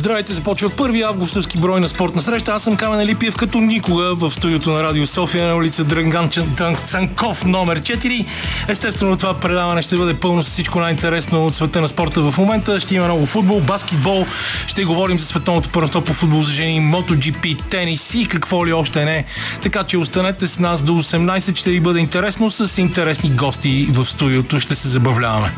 [0.00, 2.52] Здравейте, започва 1 августовски брой на спортна среща.
[2.52, 6.30] Аз съм Камен Липиев като никога в студиото на Радио София на улица Дранган
[6.86, 8.26] Цанков номер 4.
[8.68, 12.80] Естествено това предаване ще бъде пълно с всичко най-интересно от света на спорта в момента.
[12.80, 14.26] Ще има много футбол, баскетбол,
[14.66, 19.04] ще говорим за световното първенство по футбол за жени, MotoGP, тенис и какво ли още
[19.04, 19.24] не.
[19.62, 24.06] Така че останете с нас до 18, ще ви бъде интересно с интересни гости в
[24.06, 24.60] студиото.
[24.60, 25.52] Ще се забавляваме.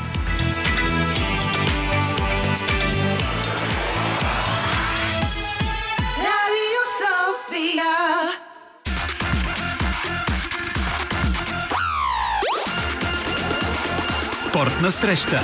[14.82, 15.41] Спортна среща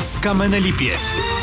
[0.00, 1.33] с Камена Липиев.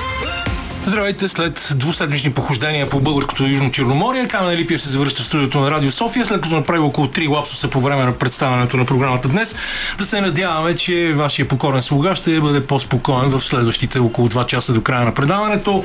[0.92, 5.72] Здравейте, след двуседмични похождения по българското Южно Черноморие, Камен Липиев се завръща в студиото на
[5.72, 9.56] Радио София, след като направи около 3 лапсуса по време на представянето на програмата днес.
[9.98, 14.74] Да се надяваме, че вашия покорен слуга ще бъде по-спокоен в следващите около 2 часа
[14.74, 15.84] до края на предаването.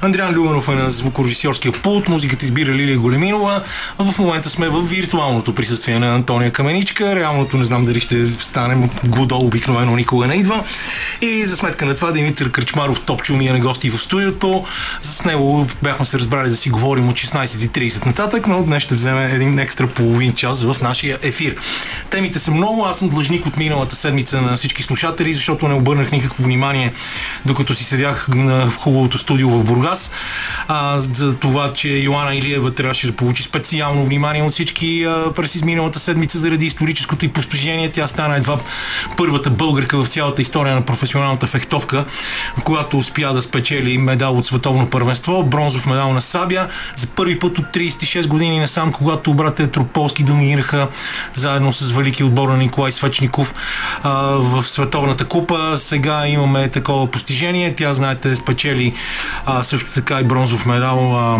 [0.00, 3.62] Андриан Любенов е на звукорежисьорския пулт, музиката избира Лилия Големинова.
[3.98, 7.16] В момента сме в виртуалното присъствие на Антония Каменичка.
[7.16, 10.64] Реалното не знам дали ще стане годо, обикновено никога не идва.
[11.20, 14.64] И за сметка на това Димитър Кръчмаров топчо ми е на гости в студиото като
[15.02, 19.24] с него бяхме се разбрали да си говорим от 16.30 нататък, но днес ще вземе
[19.24, 21.56] един екстра половин час в нашия ефир.
[22.10, 26.12] Темите са много, аз съм длъжник от миналата седмица на всички слушатели, защото не обърнах
[26.12, 26.92] никакво внимание,
[27.46, 30.12] докато си седях в хубавото студио в Бургас,
[30.68, 35.54] а, за това, че Йоанна Илиева трябваше да получи специално внимание от всички а, през
[35.54, 37.90] изминалата седмица заради историческото и постижение.
[37.92, 38.58] Тя стана едва
[39.16, 42.04] първата българка в цялата история на професионалната фехтовка,
[42.64, 46.68] която успя да спечели медал от световно първенство, бронзов медал на Сабя.
[46.96, 50.88] За първи път от 36 години насам, когато братя Трополски доминираха
[51.34, 53.54] заедно с велики на Николай Свечников
[54.02, 55.72] а, в световната купа.
[55.76, 57.74] Сега имаме такова постижение.
[57.74, 58.92] Тя, знаете, спечели
[59.46, 61.38] а, също така и бронзов медал а,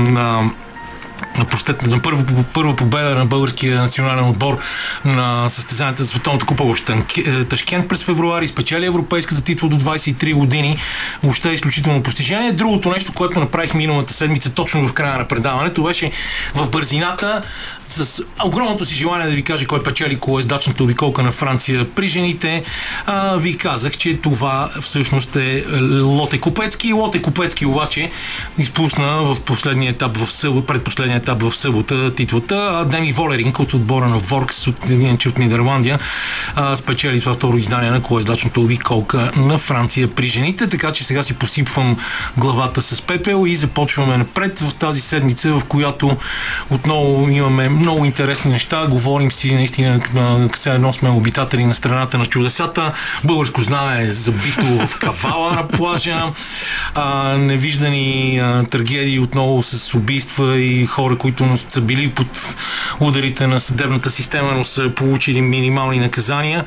[0.00, 0.50] на
[1.40, 2.24] на, прощет, на първа,
[2.54, 4.58] първа победа на българския национален отбор
[5.04, 6.76] на състезанията за Световната купа в
[7.18, 10.76] е, Ташкент през февруари, спечели европейската титла до 23 години.
[11.22, 12.52] Въобще е изключително постижение.
[12.52, 16.10] Другото нещо, което направих миналата седмица, точно в края на предаването, беше
[16.54, 17.42] в бързината
[17.90, 22.64] с огромното си желание да ви кажа кой печели колездачната обиколка на Франция при жените,
[23.06, 25.64] а, ви казах, че това всъщност е
[26.02, 26.92] Лоте Купецки.
[26.92, 28.10] Лоте Купецки обаче
[28.58, 33.74] изпусна в последния етап в събота, предпоследния етап в събота титлата, а Деми Волеринг от
[33.74, 34.76] отбора на Воркс от,
[35.26, 35.98] от Нидерландия
[36.54, 41.22] а, спечели това второ издание на колездачната обиколка на Франция при жените, така че сега
[41.22, 41.96] си посипвам
[42.36, 46.16] главата с пепел и започваме напред в тази седмица, в която
[46.70, 48.86] отново имаме много интересни неща.
[48.86, 50.00] Говорим си наистина
[50.54, 52.92] все едно сме обитатели на страната на чудесата.
[53.24, 56.22] Българско знае е забито в кавала на плажа.
[56.94, 62.56] А, невиждани а, трагедии отново с убийства и хора, които са били под
[63.00, 66.64] ударите на съдебната система, но са получили минимални наказания.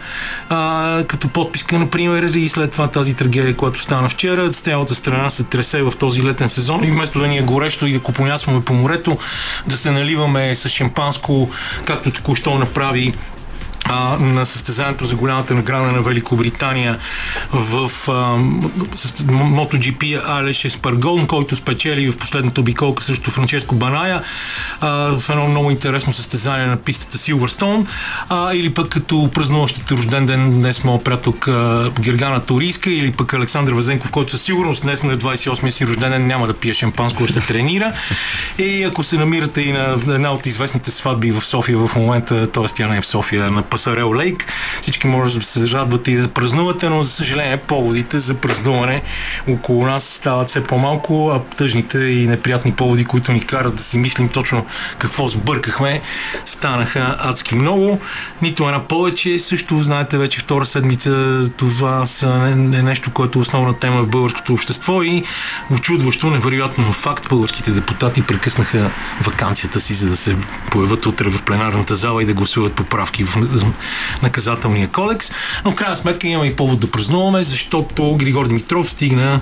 [0.49, 5.43] А, като подписка, например, и след това тази трагедия, която стана вчера, цялата страна се
[5.43, 8.73] тресе в този летен сезон и вместо да ни е горещо и да купонясваме по
[8.73, 9.17] морето,
[9.67, 11.47] да се наливаме с шампан шампанско,
[11.85, 13.13] както току-що направи
[13.85, 16.97] а, на състезанието за голямата награда на Великобритания
[17.53, 18.11] в а,
[19.27, 24.21] MotoGP Алеш Еспаргон, който спечели в последната обиколка също Франческо Баная
[24.81, 24.89] а,
[25.19, 27.87] в едно много интересно състезание на пистата Силвърстон
[28.29, 31.33] а, или пък като празнуващите рожден ден днес моят приятел
[31.99, 36.27] Гергана Торийска или пък Александър Вазенков, който със сигурност днес на 28-я си рожден ден
[36.27, 37.93] няма да пие шампанско, ще тренира.
[38.57, 42.65] И ако се намирате и на една от известните сватби в София в момента, т.е.
[42.75, 44.45] тя не е в София, на Пасарел Лейк.
[44.81, 49.01] Всички може да се радвате и да празнувате, но за съжаление поводите за празнуване
[49.47, 53.97] около нас стават все по-малко, а тъжните и неприятни поводи, които ни карат да си
[53.97, 54.65] мислим точно
[54.97, 56.01] какво сбъркахме,
[56.45, 57.99] станаха адски много.
[58.41, 59.39] Нито една повече.
[59.39, 64.53] Също, знаете, вече втора седмица това са не, нещо, което е основна тема в българското
[64.53, 65.23] общество и
[65.71, 68.91] очудващо, невероятно факт, българските депутати прекъснаха
[69.21, 70.37] вакансията си, за да се
[70.71, 73.37] появят утре в пленарната зала и да гласуват поправки в
[74.21, 75.31] наказателния кодекс.
[75.65, 79.39] Но в крайна сметка имаме и повод да празнуваме, защото Григор Димитров стигна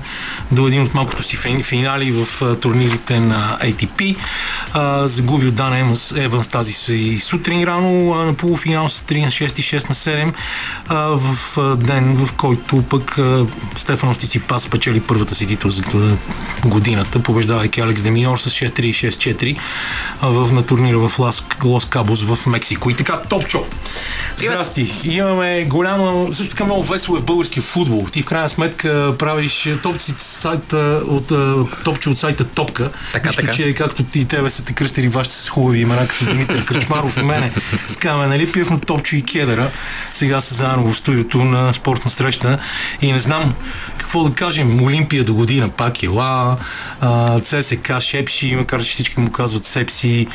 [0.51, 4.15] до един от малкото си финали в турнирите на ATP.
[5.06, 9.63] Загуби от Дан Еванс, тази си сутрин рано на полуфинал с 3 на 6 и
[9.63, 10.33] 6 на 7
[10.88, 13.45] а, в ден, в който пък а,
[13.75, 15.83] Стефано Стиципас спечели първата си титул за
[16.65, 19.57] годината, побеждавайки Алекс Деминор с 6-3 и 6-4
[20.21, 21.19] в, на турнира в
[21.63, 22.89] Лос Кабос в Мексико.
[22.89, 23.65] И така, Топчо.
[24.38, 24.92] Здрасти.
[25.04, 28.06] Имаме голяма, също така много весело е в българския футбол.
[28.12, 31.31] Ти в крайна сметка правиш топци сайта от,
[31.84, 32.90] топче от сайта Топка.
[33.13, 33.54] Така, Нищо, така.
[33.54, 37.18] че както ти и тебе са те кръстили вашите с хубави имена, като Димитър Кръчмаров
[37.18, 37.52] и мене
[37.88, 39.72] с Камен Алипиев, но Топчо и Кедъра
[40.13, 42.60] сега са заедно в студиото на спортна среща
[43.02, 43.54] и не знам
[43.98, 44.84] какво да кажем.
[44.84, 46.58] Олимпия до година пак е ла,
[47.02, 50.28] а, ЦСК Шепши, макар че всички му казват Сепси.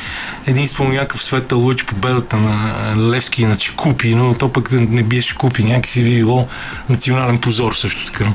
[0.47, 5.03] Единствено някакъв светъл лъч победата на Левски и на Чекупи, но то пък да не
[5.03, 6.47] биеш Чекупи, някакси би било
[6.89, 8.33] национален позор също така.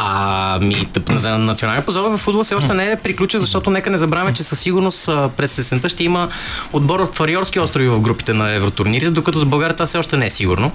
[0.00, 3.90] А, ми, тъп, за националния позор в футбол все още не е приключен, защото нека
[3.90, 5.06] не забравяме, че със сигурност
[5.36, 6.28] през есента ще има
[6.72, 10.26] отбор от Фариорски острови в групите на евротурнирите, докато за България това все още не
[10.26, 10.72] е сигурно.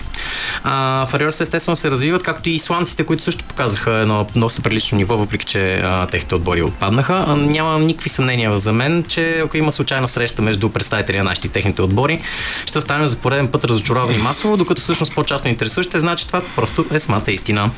[0.63, 5.17] А, Фариорските естествено се развиват, както и исландците, които също показаха едно много прилично ниво,
[5.17, 7.25] въпреки че а, техните отбори отпаднаха.
[7.27, 11.47] А, няма никакви съмнения за мен, че ако има случайна среща между представители на нашите
[11.47, 12.21] и техните отбори,
[12.65, 16.99] ще останем за пореден път разочаровани масово, докато всъщност по-частно интересуващите, значи това просто е
[16.99, 17.71] самата истина.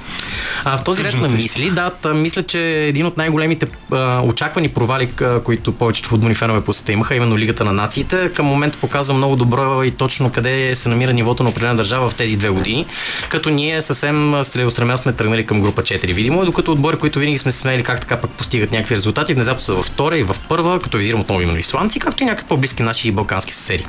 [0.64, 4.70] А, в този ред на мисли, да, та, мисля, че един от най-големите а, очаквани
[4.70, 8.78] провали, а, които повечето футболни фенове по света имаха, именно Лигата на нациите, към момента
[8.78, 12.50] показва много добро и точно къде се намира нивото на определена държава в тези две
[12.50, 12.86] години,
[13.30, 17.52] като ние съвсем целеустремено сме тръгнали към група 4, видимо, докато отбори, които винаги сме
[17.52, 20.98] смели как така пък постигат някакви резултати, внезапно са във втора и в първа, като
[20.98, 23.86] визирам отново именно исландци, както и някакви по-близки наши балкански съседи.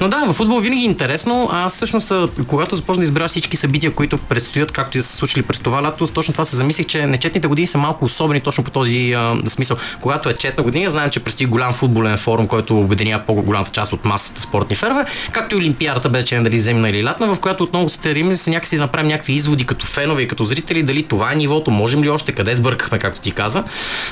[0.00, 1.48] Но да, в футбол винаги е интересно.
[1.52, 2.12] А всъщност,
[2.46, 5.82] когато започна да избира всички събития, които предстоят, както и са се случили през това
[5.82, 9.36] лято, точно това се замислих, че нечетните години са малко особени точно по този а,
[9.48, 9.76] смисъл.
[10.00, 14.04] Когато е четна година, знаем, че предстои голям футболен форум, който обединява по-голямата част от
[14.04, 17.64] масата спортни ферове, както и Олимпиадата, без че е дали земна или лятна, в която
[17.64, 21.32] отново старим се някакси да направим някакви изводи като фенове и като зрители, дали това
[21.32, 23.64] е нивото, можем ли още, къде сбъркахме, както ти каза.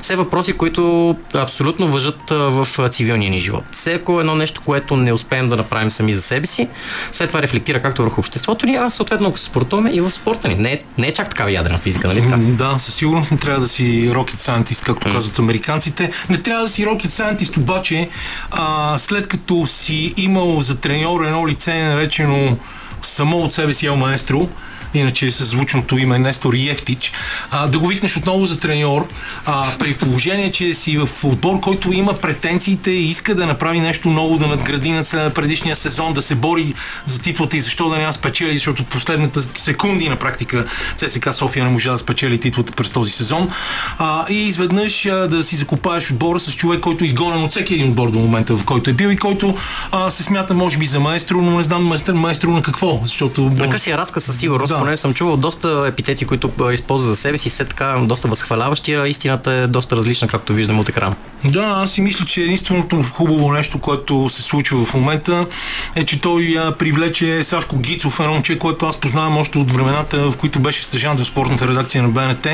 [0.02, 3.64] Все въпроси, които абсолютно въжат в цивилния ни живот.
[3.72, 6.68] Всеко едно нещо, което не успеем да направим сами за себе си,
[7.12, 10.48] след това рефлектира както върху обществото ни, а съответно ако се спортуваме и в спорта
[10.48, 10.54] ни.
[10.54, 12.42] Не, е- не е чак такава ядрена физика, нали така?
[12.42, 16.12] Да, със сигурност не трябва да си rocket scientist, както казват американците.
[16.30, 18.08] Не трябва да си rocket scientist, обаче
[18.50, 22.58] а, след като си имал за треньор едно лице, наречено
[23.02, 24.48] само от себе си Ел Маестро,
[24.94, 27.12] иначе с звучното име Нестор Ефтич,
[27.50, 29.08] а, да го викнеш отново за треньор,
[29.46, 34.08] а, при положение, че си в отбор, който има претенциите и иска да направи нещо
[34.08, 35.04] ново, да надгради на
[35.34, 36.74] предишния сезон, да се бори
[37.06, 40.66] за титлата и защо да няма спечели, защото последната секунди на практика
[40.96, 43.50] ЦСКА София не можа да спечели титлата през този сезон.
[43.98, 47.74] А, и изведнъж а, да си закопаеш отбора с човек, който е изгонен от всеки
[47.74, 49.56] един отбор до момента, в който е бил и който
[49.92, 53.52] а, се смята може би за маестро, но не знам маестро, маестро на какво, защото...
[53.56, 54.79] Така си е разка със сигурност, да.
[54.80, 59.08] Поне съм чувал доста епитети, които използва за себе си, все така доста възхваляващи, а
[59.08, 61.16] истината е доста различна, както виждаме от екрана.
[61.44, 65.46] Да, аз си мисля, че единственото хубаво нещо, което се случва в момента
[65.94, 70.36] е, че той привлече Сашко Гицов, едно момче, което аз познавам още от времената, в
[70.36, 72.46] които беше стъжант в спортната редакция на БНТ.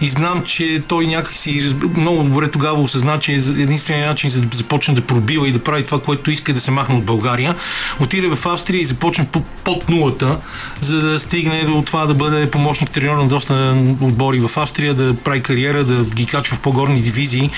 [0.00, 4.94] И знам, че той някакси много добре тогава осъзна, че единственият начин за да започне
[4.94, 7.54] да пробива и да прави това, което иска да се махне от България,
[8.00, 9.28] отиде в Австрия и започне
[9.64, 10.36] под нулата,
[10.80, 15.14] за да стигне до това да бъде помощник треньор на доста отбори в Австрия, да
[15.14, 17.50] прави кариера, да ги качва в по-горни дивизии,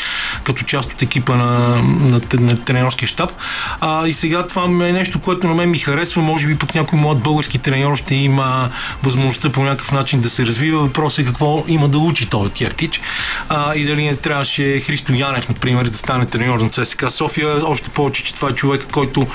[0.45, 3.33] като част от екипа на, на, на тренерския щаб.
[3.81, 6.23] А, и сега това е нещо, което на мен ми харесва.
[6.23, 8.71] Може би пък някой млад български треньор ще има
[9.03, 10.81] възможността по някакъв начин да се развива.
[10.81, 13.01] Въпросът е какво има да учи този Кефтич.
[13.49, 17.67] А, и дали не трябваше Христо Янев, например, да стане треньор на ЦСКА София.
[17.67, 19.27] Още повече, че това е човек, който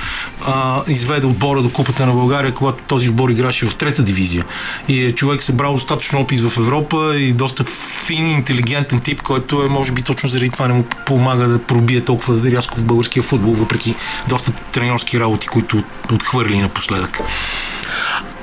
[0.45, 4.45] а, изведе отбора до Купата на България, когато този отбор играше в трета дивизия.
[4.87, 7.63] И е човек събрал достатъчно опит в Европа и доста
[8.05, 12.01] фин, интелигентен тип, който е, може би, точно заради това не му помага да пробие
[12.01, 13.95] толкова рязко в българския футбол, въпреки
[14.27, 15.83] доста тренерски работи, които
[16.13, 17.19] отхвърли напоследък.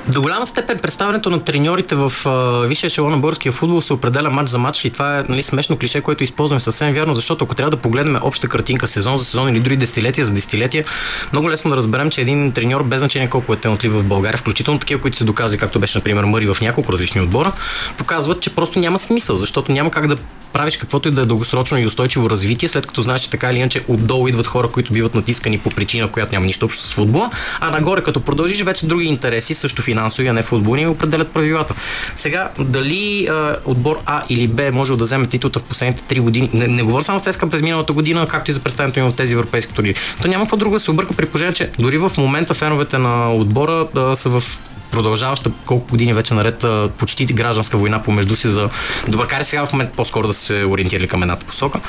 [0.07, 2.11] До голяма степен представянето на треньорите в
[2.67, 5.77] висшия ешелон на българския футбол се определя матч за матч и това е нали, смешно
[5.77, 9.49] клише, което използваме съвсем вярно, защото ако трябва да погледнем обща картинка сезон за сезон
[9.49, 10.85] или дори десетилетия за десетилетия,
[11.31, 14.79] много лесно да разберем, че един треньор без значение колко е талантлив в България, включително
[14.79, 17.51] такива, които се доказали, както беше, например, Мъри в няколко различни отбора,
[17.97, 20.15] показват, че просто няма смисъл, защото няма как да
[20.53, 23.57] правиш каквото и да е дългосрочно и устойчиво развитие, след като знаеш, че така или
[23.57, 27.31] иначе отдолу идват хора, които биват натискани по причина, която няма нищо общо с футбола,
[27.59, 31.73] а нагоре като продължиш вече други интереси, също финансови, а не футболни, определят правилата.
[32.15, 36.49] Сега, дали а, отбор А или Б може да вземе титлата в последните три години,
[36.53, 39.33] не, не говоря само с през миналата година, както и за представянето им в тези
[39.33, 39.95] европейски турнири.
[40.21, 43.33] То няма какво друго да се обърка при положение, че дори в момента феновете на
[43.33, 44.43] отбора а, са в
[44.95, 46.65] продължаваща колко години вече наред
[46.97, 48.69] почти гражданска война помежду си за
[49.07, 51.79] до макар и сега в момента по-скоро да се ориентирали към едната посока.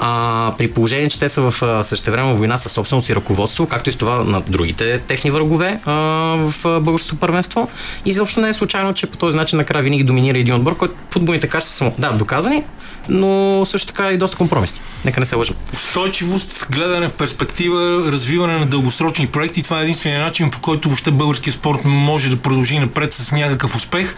[0.00, 3.92] А, при положение, че те са в същевременно война със собственото си ръководство, както и
[3.92, 5.92] с това на другите техни врагове а,
[6.36, 7.68] в българското първенство.
[8.04, 10.94] И заобщо не е случайно, че по този начин накрая винаги доминира един отбор, който
[11.10, 12.64] футболните качества са да, доказани,
[13.08, 14.80] но също така и доста компромисни.
[15.04, 15.56] Нека не се лъжим.
[15.74, 19.62] Устойчивост, гледане в перспектива, развиване на дългосрочни проекти.
[19.62, 23.76] Това е единствения начин, по който въобще българския спорт може да продължи напред с някакъв
[23.76, 24.14] успех.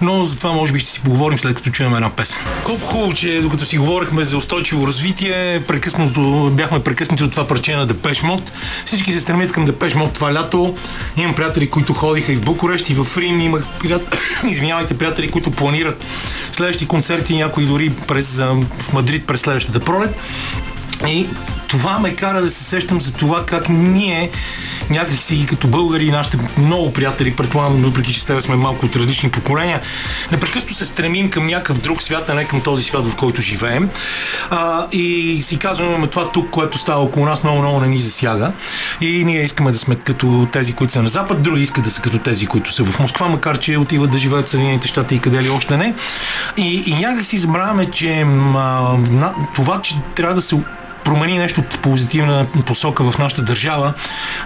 [0.00, 2.38] Но за това може би ще си поговорим след като чуем една песен.
[2.64, 7.76] Колко хубаво, че докато си говорихме за устойчиво развитие, прекъснато, бяхме прекъснати от това парче
[7.76, 8.52] на Депеш Мод.
[8.84, 10.74] Всички се стремят към Депеш Мод това лято.
[11.16, 13.40] Имам приятели, които ходиха и в Букурещ, и в Рим.
[13.40, 14.16] Имах прият...
[14.50, 16.04] извинявайте, приятели, които планират
[16.52, 20.16] следващи концерти, някои дори през, в Мадрид през следващата пролет.
[21.08, 21.26] И
[21.70, 24.30] това ме кара да се сещам за това как ние
[24.90, 29.30] някакси като българи и нашите много приятели, предполагам, въпреки че с сме малко от различни
[29.30, 29.80] поколения,
[30.32, 33.88] непрекъснато се стремим към някакъв друг свят, а не към този свят, в който живеем.
[34.50, 38.52] А, и си казваме, това тук, което става около нас, много, много не ни засяга.
[39.00, 42.02] И ние искаме да сме като тези, които са на Запад, други искат да са
[42.02, 45.18] като тези, които са в Москва, макар че отиват да живеят в Съединените щати и
[45.18, 45.94] къде ли още не.
[46.56, 48.96] И, и някак си забравяме, че а,
[49.54, 50.56] това, че трябва да се
[51.10, 53.92] промени нещо позитивна посока в нашата държава,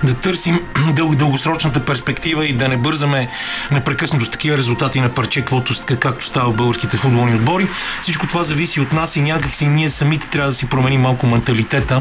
[0.04, 3.28] да търсим дъл- дългосрочната перспектива и да не бързаме
[3.70, 7.68] непрекъснато с такива резултати на парче, каквото, както става в българските футболни отбори.
[8.02, 12.00] Всичко това зависи от нас и някакси ние самите трябва да си променим малко менталитета,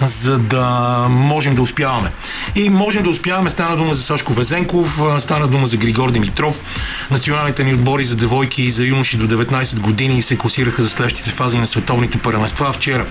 [0.00, 0.66] за да
[1.10, 2.10] можем да успяваме.
[2.54, 3.50] И можем да успяваме.
[3.50, 6.62] Стана дума за Сашко Везенков, стана дума за Григор Димитров.
[7.10, 11.30] Националните ни отбори за девойки и за юноши до 19 години се класираха за следващите
[11.30, 12.72] фази на световните първенства.
[12.72, 13.06] Вчера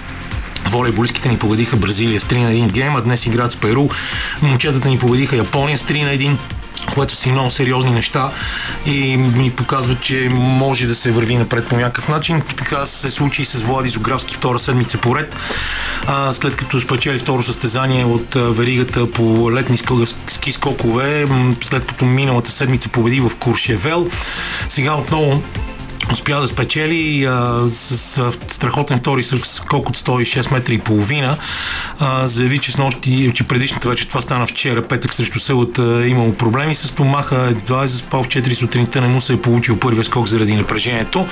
[0.65, 3.87] Волейболистките ни победиха Бразилия с 3 на 1 гейм, а днес играят с Перу.
[4.41, 6.37] Момчетата ни победиха Япония с 3 на 1
[6.93, 8.31] което са и много сериозни неща
[8.85, 12.41] и ни показват, че може да се върви напред по някакъв начин.
[12.57, 15.35] Така се случи и с Влади Зографски втора седмица поред,
[16.07, 19.77] а, след като спечели второ състезание от веригата по летни
[20.27, 21.25] ски скокове,
[21.61, 24.09] след като миналата седмица победи в Куршевел.
[24.69, 25.43] Сега отново
[26.11, 31.37] успя да спечели а, с, с страхотен втори скок от 106 метра и половина.
[31.99, 36.07] А, заяви, че с нощи, че предишната вече това стана вчера, петък срещу селата, е
[36.07, 39.79] имало проблеми с стомаха, едва е заспал в 4 сутринта, не му се е получил
[39.79, 41.27] първия скок заради напрежението,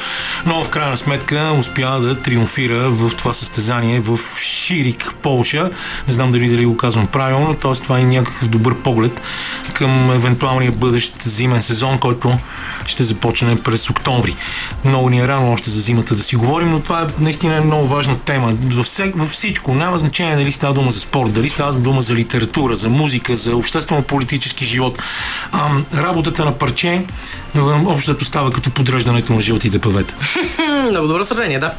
[0.46, 5.70] но в крайна сметка успя да триумфира в това състезание в Ширик, Полша.
[6.08, 7.74] Не знам дали дали го казвам правилно, т.е.
[7.74, 9.22] това е някакъв добър поглед
[9.74, 12.34] към евентуалния бъдещ зимен сезон, който
[12.86, 14.36] ще започне през октомври.
[14.86, 17.88] Много ни е рано още за зимата да си говорим, но това е наистина много
[17.88, 18.54] важна тема.
[19.16, 22.90] Във, всичко няма значение дали става дума за спорт, дали става дума за литература, за
[22.90, 24.98] музика, за обществено-политически живот.
[25.52, 27.02] А, работата на парче
[27.86, 30.16] общото става като подреждането на жълтите павета.
[30.90, 31.74] Много добро сравнение, да.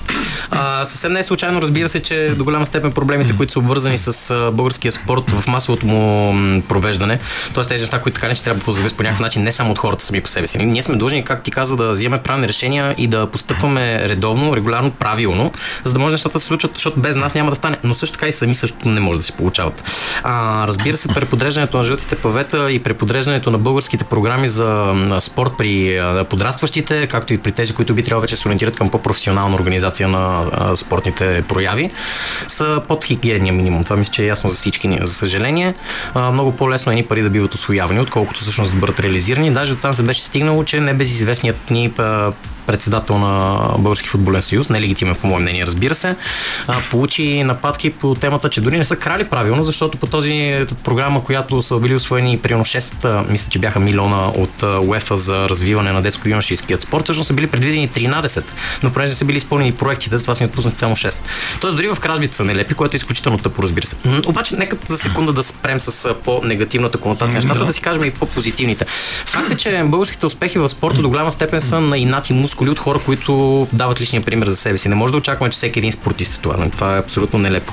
[0.50, 3.98] А, съвсем не е случайно, разбира се, че до голяма степен проблемите, които са обвързани
[3.98, 6.34] с българския спорт в масовото му
[6.68, 7.18] провеждане,
[7.54, 7.64] т.е.
[7.64, 9.78] тези неща, които така не че трябва да зависят по някакъв начин, не само от
[9.78, 10.58] хората сами по себе си.
[10.58, 12.67] Ние сме длъжни, как ти каза, да вземем правилни решения
[12.98, 15.52] и да постъпваме редовно, регулярно, правилно,
[15.84, 17.76] за да може нещата да се случат, защото без нас няма да стане.
[17.84, 19.82] Но също така и сами също не може да си получават.
[20.22, 26.00] А, разбира се, преподреждането на жълтите павета и преподреждането на българските програми за спорт при
[26.30, 30.44] подрастващите, както и при тези, които би трябвало вече се ориентират към по-професионална организация на
[30.76, 31.90] спортните прояви,
[32.48, 33.84] са под хигиенния минимум.
[33.84, 34.98] Това мисля, че е ясно за всички ни.
[35.02, 35.74] За съжаление,
[36.32, 39.50] много по-лесно е ни пари да биват освоявани, отколкото всъщност да бъдат реализирани.
[39.50, 41.92] Даже от там се беше стигнало, че небезизвестният ни
[42.68, 46.16] председател на Български футболен съюз, нелегитимен по мое мнение, разбира се,
[46.90, 51.62] получи нападки по темата, че дори не са крали правилно, защото по този програма, която
[51.62, 56.82] са били освоени примерно 6, мисля, че бяха милиона от УЕФА за развиване на детско-юношеският
[56.82, 58.44] спорт, всъщност са били предвидени 13,
[58.82, 61.20] но понеже са били изпълнени проектите, затова са ни отпуснати само 6.
[61.60, 63.96] Тоест дори в кражбите са нелепи, което е изключително тъпо, разбира се.
[64.26, 67.66] Обаче, нека за секунда да спрем с по-негативната конотация нещата, да.
[67.66, 68.86] да си кажем и по-позитивните.
[69.26, 72.70] Факт е, че българските успехи в спорта до голяма степен са на инат и мускули
[72.70, 74.88] от хора, които дават личния пример за себе си.
[74.88, 76.56] Не може да очакваме, че всеки един спортист е това.
[76.56, 76.70] Нали?
[76.70, 77.72] Това е абсолютно нелепо.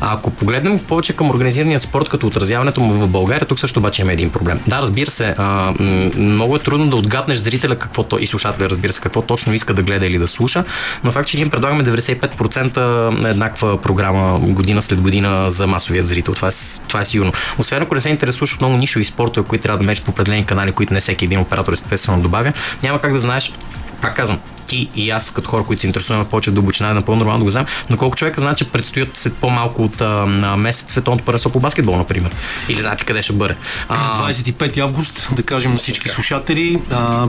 [0.00, 4.02] А ако погледнем повече към организираният спорт, като отразяването му в България, тук също обаче
[4.02, 4.60] има един проблем.
[4.66, 5.72] Да, разбира се, а,
[6.16, 9.74] много е трудно да отгаднеш зрителя какво то, и слушателя, разбира се, какво точно иска
[9.74, 10.64] да гледа или да слуша,
[11.04, 16.34] но факт, че ние предлагаме 95% еднаква програма година след година за масовият зрител.
[16.34, 16.52] Това е,
[16.88, 17.32] това е сигурно.
[17.58, 20.46] Освен ако не се интересуваш от много нишови спортове, които трябва да мечеш по определени
[20.46, 22.52] канали, които не всеки един оператор естествено добавя,
[22.82, 23.52] няма как да знаеш
[24.00, 27.38] пак казвам, ти и аз като хора, които се интересуваме повече дълбочина, е напълно нормално
[27.38, 30.92] да го знаем, но колко човека знае, че предстоят след по-малко от а, на месец
[30.92, 32.36] световното първенство по баскетбол, например.
[32.68, 33.56] Или знаете къде ще бъде.
[33.88, 37.28] А, 25 август, да кажем на всички слушатели, а,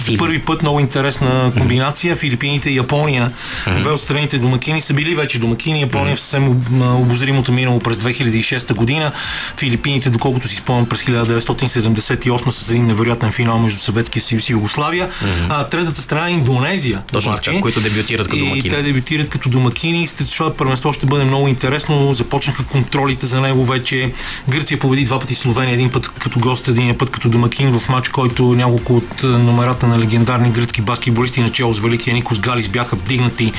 [0.00, 2.16] за първи път много интересна комбинация.
[2.16, 3.32] Филипините и Япония,
[3.80, 5.80] две от страните домакини, са били вече домакини.
[5.80, 6.48] Япония в съвсем
[6.82, 9.12] обозримото минало през 2006 година.
[9.56, 15.10] Филипините, доколкото си спомням, през 1978 с един невероятен финал между Съветския съюз и Югославия.
[15.48, 17.02] А третата страна е Индонезия.
[17.12, 18.68] Точно така, които дебютират като домакини.
[18.68, 20.08] И те дебютират като домакини.
[20.32, 22.14] Това първенство ще бъде много интересно.
[22.14, 24.12] Започнаха контролите за него вече.
[24.48, 28.08] Гърция победи два пъти Словения, един път като гост, един път като домакин в матч,
[28.08, 32.96] който няколко от номерата имената на легендарни гръцки баскетболисти, начало с великия Никос Галис, бяха
[32.96, 33.52] вдигнати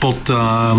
[0.00, 0.74] под а,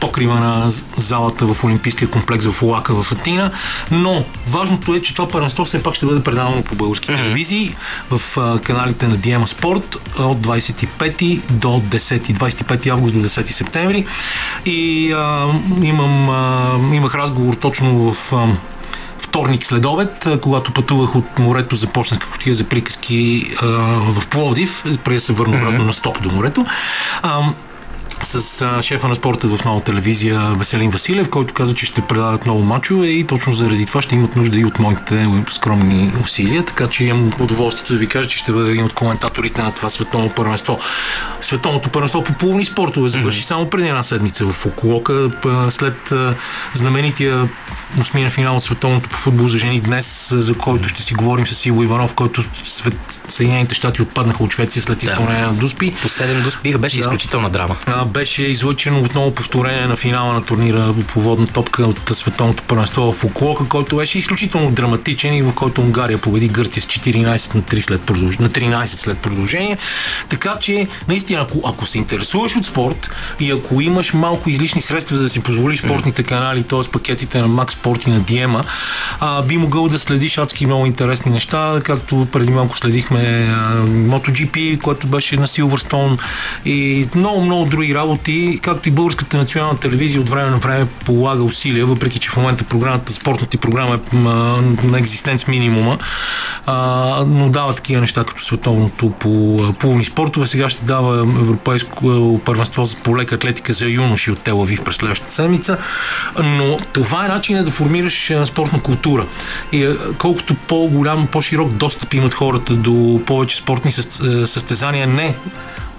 [0.00, 3.50] покрива на залата в Олимпийския комплекс в Олака в Атина.
[3.90, 7.16] Но важното е, че това първенство все пак ще бъде предавано по български mm-hmm.
[7.16, 7.74] телевизии
[8.10, 14.06] в а, каналите на Диема Спорт от 25 до 10, 25 август до 10 септември.
[14.66, 15.46] И а,
[15.82, 18.46] имам, а, имах разговор точно в а,
[19.18, 23.66] вторник след обед, когато пътувах от морето, започнах котия за приказки а,
[24.10, 25.86] в Пловдив, преди да се върна обратно mm-hmm.
[25.86, 26.66] на стоп до морето.
[27.22, 27.42] А,
[28.22, 32.44] с а, шефа на спорта в нова телевизия Веселин Василев, който каза, че ще предадат
[32.44, 36.86] много мачове и точно заради това ще имат нужда и от моите скромни усилия, така
[36.86, 40.30] че имам удоволствието да ви кажа, че ще бъда един от коментаторите на това световно
[40.30, 40.78] първенство.
[41.40, 43.46] Световното първенство по плувни спортове завърши mm-hmm.
[43.46, 45.30] само преди една седмица в Околока,
[45.70, 46.12] след
[46.74, 47.48] знаменития
[48.00, 51.66] осмина финал от световното по футбол за жени днес, за който ще си говорим с
[51.66, 55.46] Иво Иванов, който свет, Съединените щати отпаднаха от Швеция след изпълнение да.
[55.46, 55.94] на Дуспи.
[56.02, 57.00] По 7 Дуспи беше да.
[57.00, 57.76] изключителна драма.
[57.86, 63.12] А, беше излъчено отново повторение на финала на турнира по водна топка от световното първенство
[63.12, 67.62] в Околока, който беше изключително драматичен и в който Унгария победи Гърция с 14 на
[67.62, 68.38] 3 след продълж...
[68.38, 69.78] на 13 след продължение.
[70.28, 73.10] Така че, наистина, ако, ако се интересуваш от спорт
[73.40, 76.90] и ако имаш малко излишни средства за да си позволиш спортните канали, т.е.
[76.90, 78.64] пакетите на Max Sport и на Диема,
[79.20, 84.80] а, би могъл да следиш адски много интересни неща, както преди малко следихме а, MotoGP,
[84.80, 86.18] което беше на Silverstone
[86.64, 91.42] и много, много други работи, както и българската национална телевизия от време на време полага
[91.42, 94.16] усилия, въпреки че в момента програмата, спортната програма е
[94.86, 95.98] на екзистенц минимума,
[97.26, 100.46] но дава такива неща като световното по плувни спортове.
[100.46, 105.78] Сега ще дава европейско първенство по лека атлетика за юноши от Телавив през следващата седмица,
[106.42, 109.26] но това е начинът да формираш спортна култура.
[109.72, 115.36] И колкото по-голям, по-широк достъп имат хората до повече спортни състезания, не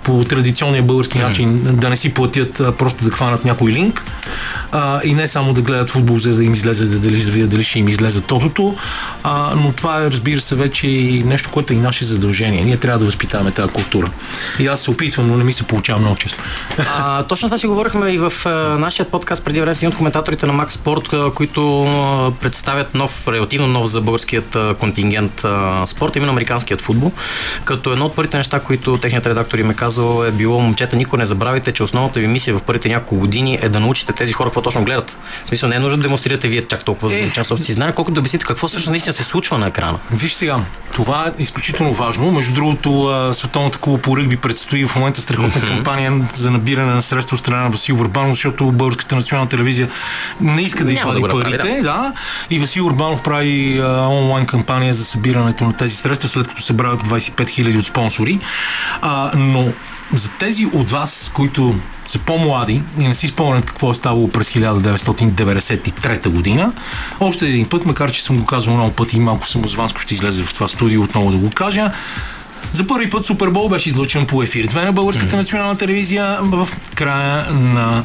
[0.07, 4.03] по традиционния български начин, да не си платят, а просто да хванат някой линк,
[4.71, 7.63] а, и не само да гледат футбол, за да им излезе, да, дали, да дали
[7.63, 8.75] ще им излезе тотото,
[9.23, 12.61] а, но това е, разбира се, вече и нещо, което е и наше задължение.
[12.61, 14.11] Ние трябва да възпитаваме тази култура.
[14.59, 16.43] И аз се опитвам, но не ми се получава много често.
[16.97, 19.95] А, точно това си говорихме и в а, нашия подкаст преди време с един от
[19.95, 25.85] коментаторите на Max Sport, които а, представят нов, релативно нов за българският а, контингент а,
[25.85, 27.11] спорт, именно американският футбол.
[27.65, 29.96] Като едно от първите неща, които техният редактор им е казал
[30.27, 33.69] е било, момчета, никога не забравяйте, че основната ви мисия в първите няколко години е
[33.69, 35.17] да научите тези хора какво точно гледат.
[35.45, 37.31] В смисъл, не е нужно да демонстрирате вие чак толкова е.
[37.35, 39.99] задълбочен си знае, колкото да обясните какво всъщност наистина се случва на екрана.
[40.11, 40.59] Виж сега,
[40.93, 42.31] това е изключително важно.
[42.31, 45.67] Между другото, Световната куба по ръгби предстои в момента страхотна mm-hmm.
[45.67, 49.89] кампания за набиране на средства от страна на Васил Върбанов, защото Българската национална телевизия
[50.41, 51.57] не иска да извади да парите.
[51.57, 51.81] Да.
[51.81, 52.13] да.
[52.49, 57.01] И Васил Върбанов прави а, онлайн кампания за събирането на тези средства, след като събрават
[57.01, 58.39] 25 000 от спонсори.
[59.01, 59.73] А, но
[60.13, 64.49] за тези от вас, които са по-млади и не си спомнят какво е ставало през
[64.49, 66.71] 1993 година,
[67.19, 70.43] още един път, макар че съм го казал много пъти и малко самозванско ще излезе
[70.43, 71.91] в това студио отново да го кажа,
[72.73, 77.51] за първи път Супербол беше излъчен по ефир 2 на Българската национална телевизия в края
[77.51, 78.03] на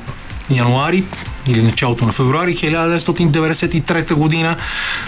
[0.50, 1.04] януари
[1.46, 4.56] или началото на февруари 1993 година.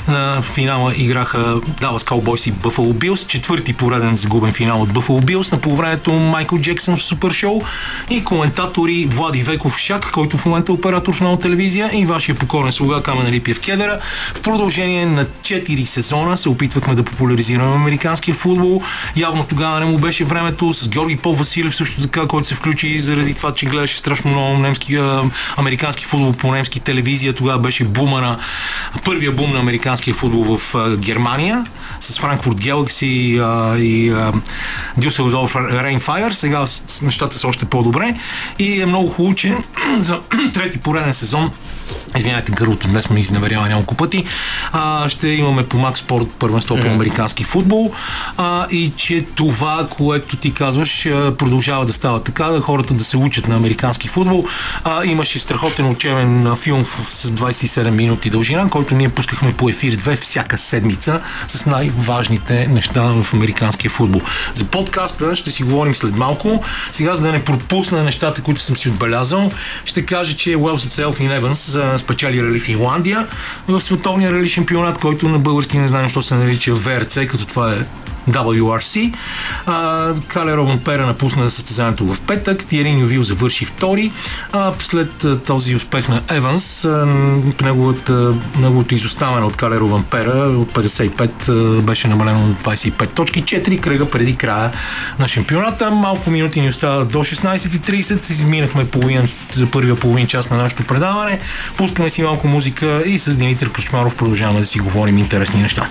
[0.09, 1.38] На финала играха
[1.81, 3.27] Dallas Cowboys и Buffalo Bills.
[3.27, 5.53] Четвърти пореден загубен финал от Buffalo Bills.
[5.53, 7.62] На полувремето Майкъл Джексън в Супер Шоу
[8.11, 12.35] и коментатори Влади Веков Шак, който в момента е оператор в нова телевизия и вашия
[12.35, 13.99] покорен слуга Камен Липиев Кедера.
[14.35, 18.83] В продължение на 4 сезона се опитвахме да популяризираме американския футбол.
[19.16, 23.01] Явно тогава не му беше времето с Георги Пол Василев също така, който се включи
[23.01, 24.99] заради това, че гледаше страшно много немски,
[25.57, 27.32] американски футбол футбол по немски телевизия.
[27.32, 28.38] Тогава беше бума на
[29.04, 31.64] първия бум на американския футбол в Германия
[32.00, 33.40] с Франкфурт Гелакси
[33.78, 34.14] и
[34.96, 36.32] Дюселдорф Рейнфайер.
[36.32, 36.64] Сега
[37.02, 38.14] нещата са още по-добре
[38.58, 39.56] и е много хубаво, че
[39.98, 40.20] за
[40.54, 41.50] трети пореден сезон
[42.16, 44.25] Извинявайте, гърлото днес ме изневерява няколко пъти.
[44.73, 47.92] А, ще имаме по Макс Спорт първенство по американски футбол
[48.37, 51.03] а, и че това, което ти казваш,
[51.38, 54.44] продължава да става така, да хората да се учат на американски футбол.
[54.85, 60.16] А, имаше страхотен учебен филм с 27 минути дължина, който ние пускахме по ефир 2
[60.16, 64.20] всяка седмица с най-важните неща в американския футбол.
[64.55, 66.62] За подкаста ще си говорим след малко.
[66.92, 69.51] Сега, за да не пропусна нещата, които съм си отбелязал,
[69.85, 73.26] ще кажа, че Уелс Itself in Evans спечели Рали Финландия
[73.68, 77.72] в световния рали шампионат, който на български не знаем, що се нарича ВРЦ, като това
[77.72, 77.78] е
[78.30, 79.14] WRC.
[79.66, 82.64] А, Кале Рован Пера напусна състезанието в петък.
[82.64, 84.12] Тиери Нювил завърши втори.
[84.52, 87.06] А, след този успех на Еванс, а,
[87.62, 93.42] неговата, неговото изоставане от Кале Рован Пера от 55 а, беше намалено на 25 точки.
[93.42, 94.70] 4 кръга преди края
[95.18, 95.90] на шампионата.
[95.90, 98.30] Малко минути ни остава до 16.30.
[98.30, 101.38] Изминахме половин, за първия половин час на нашето предаване.
[101.76, 105.88] Пускаме си малко музика и с Димитър Кръчмаров продължаваме да си говорим интересни неща.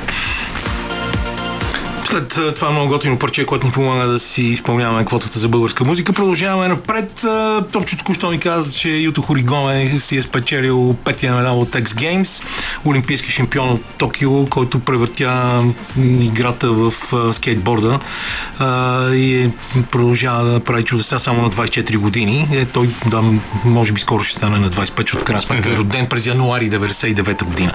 [2.13, 6.13] След това много готино парче, което ни помага да си изпълняваме квотата за българска музика,
[6.13, 7.25] продължаваме напред.
[7.71, 12.43] Топчо току-що ми каза, че Юто Хоригоме си е спечелил петия медал от X Games,
[12.85, 15.63] олимпийски шампион от Токио, който превъртя
[16.21, 16.93] играта в
[17.33, 17.99] скейтборда
[19.13, 19.49] и
[19.91, 22.47] продължава да прави чудеса само на 24 години.
[22.53, 23.23] Е, той, да,
[23.65, 27.43] може би скоро ще стане на 25, защото крайна сметка е роден през януари 99
[27.43, 27.73] година.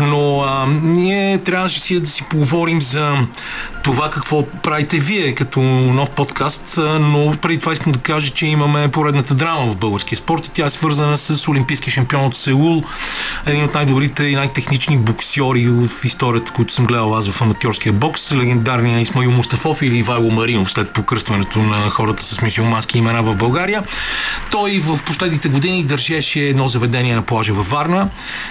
[0.00, 3.16] Но а, ние трябваше си да си поговорим за
[3.82, 8.88] това какво правите вие като нов подкаст, но преди това искам да кажа, че имаме
[8.88, 12.82] поредната драма в българския спорт и тя е свързана с олимпийския шампион от Сеул,
[13.46, 18.32] един от най-добрите и най-технични боксьори в историята, които съм гледал аз в аматьорския бокс,
[18.32, 23.82] легендарния Исмаил Мустафов или Ивайло Маринов след покръстването на хората с мисиомански имена в България.
[24.50, 28.08] Той в последните години държеше едно заведение на плажа във Варна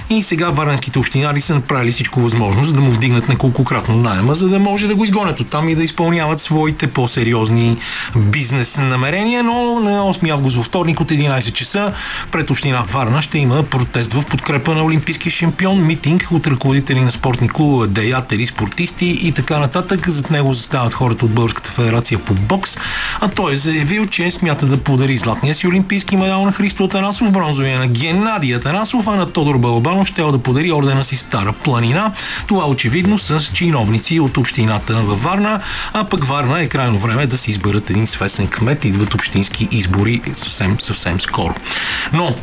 [0.10, 4.50] и сега варненските общинари са направили всичко възможно, за да му вдигнат неколкократно найема, за
[4.50, 7.78] да може да го изгонят от там и да изпълняват своите по-сериозни
[8.16, 11.94] бизнес намерения, но на 8 август във вторник от 11 часа
[12.32, 17.12] пред община Варна ще има протест в подкрепа на олимпийския шампион, митинг от ръководители на
[17.12, 20.10] спортни клубове, деятели, спортисти и така нататък.
[20.10, 22.78] Зад него застават хората от Българската федерация по бокс,
[23.22, 27.32] а той е заявил, че смята да подари златния си олимпийски медал на Христо Атанасов,
[27.32, 32.12] бронзовия на Геннадий Атанасов, а на Тодор Балабанов ще да подари ордена си Стара планина.
[32.48, 35.62] Това очевидно с чиновници от общината във Варна,
[35.94, 38.86] а пък Варна е крайно време да си изберат един свестен кмет.
[38.86, 41.56] Идват общински избори съвсем, съвсем скоро.
[42.14, 42.36] Но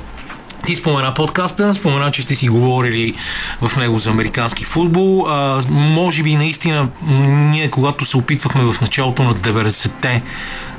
[0.67, 3.15] ти спомена подкаста, спомена, че сте си говорили
[3.61, 5.27] в него за американски футбол.
[5.29, 6.89] А, може би наистина
[7.29, 10.23] ние, когато се опитвахме в началото на 90-те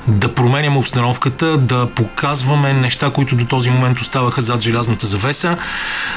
[0.08, 5.58] да променяме обстановката, да показваме неща, които до този момент оставаха зад желязната завеса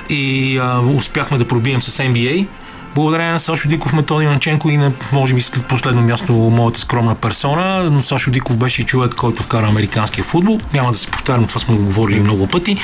[0.08, 2.46] и а, успяхме да пробием с NBA
[2.98, 7.14] благодарение на Сашо Диков, Методи Манченко и на, може би, след последно място моята скромна
[7.14, 10.60] персона, но Сашо Диков беше човек, който вкара американския футбол.
[10.74, 12.76] Няма да се повтарям, това сме го говорили много пъти.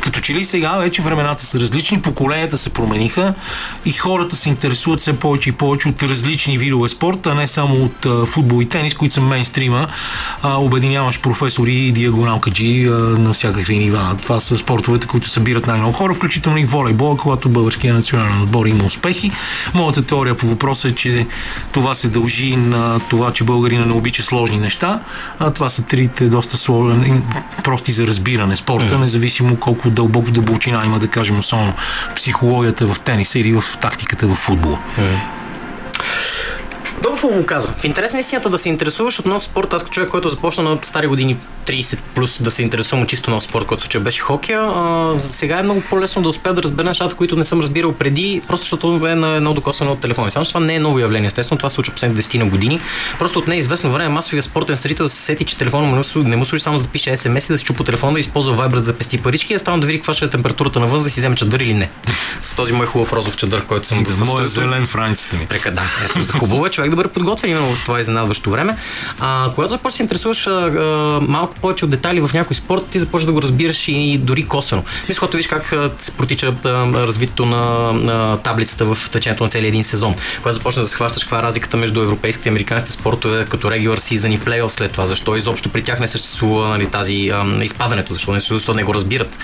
[0.00, 3.34] Като че ли сега вече времената са различни, поколенията се промениха
[3.84, 7.74] и хората се интересуват все повече и повече от различни видове спорт, а не само
[7.74, 9.86] от футбол и тенис, които са мейнстрима.
[10.42, 12.84] А, обединяваш професори и диагоналкаджи
[13.18, 14.14] на всякакви нива.
[14.22, 18.84] Това са спортовете, които събират най-много хора, включително и волейбол, когато българския национален отбор има
[18.84, 19.32] успехи.
[19.74, 21.26] Моята теория по въпроса е, че
[21.72, 25.00] това се дължи на това, че българина не обича сложни неща,
[25.38, 27.22] а това са трите доста сложни,
[27.64, 28.56] прости за разбиране.
[28.56, 31.72] Спорта, независимо колко дълбоко дълбочина има, да кажем, особено
[32.16, 34.78] психологията в тениса или в тактиката в футбола.
[37.00, 37.68] Много хубаво каза.
[37.78, 40.64] В интерес на истината да се интересуваш от нов спорт, аз като човек, който започна
[40.64, 44.60] на стари години 30 плюс да се интересувам чисто нов спорт, който случай беше хокея,
[44.60, 48.42] а, сега е много по-лесно да успея да разбера нещата, които не съм разбирал преди,
[48.48, 50.30] просто защото е на едно докосване от телефона.
[50.30, 52.80] Само това не е ново явление, естествено, това се случва последните 10 на години.
[53.18, 56.62] Просто от неизвестно време масовия спортен зрител се сети, че телефона му не му служи
[56.62, 59.18] само за да пише SMS и да се чупа телефона, да използва Viber за пести
[59.18, 61.60] парички и ставам да види каква ще е температурата на въздух, да си вземе чадър
[61.60, 61.90] или не.
[62.42, 65.46] С този мой хубав розов чадър, който съм да, моя зелен в раницата ми.
[65.46, 65.82] Прека, да.
[66.38, 68.76] Хубаво е човек добре подготвен именно в това изненадващо време.
[69.20, 72.98] А, когато започваш да интересуваш а, а, малко повече от детайли в някой спорт, ти
[72.98, 74.82] започваш да го разбираш и дори косвено.
[75.08, 79.68] Мисля, когато виж как се протича а, развитието на, на таблицата в течението на целия
[79.68, 80.14] един сезон.
[80.36, 84.32] Когато започнеш да схващаш каква е разликата между европейските и американските спортове, като регулар сизън
[84.32, 88.32] и плейоф след това, защо изобщо при тях не съществува нали, тази а, изпадането, защо
[88.32, 89.38] не, защо не го разбират.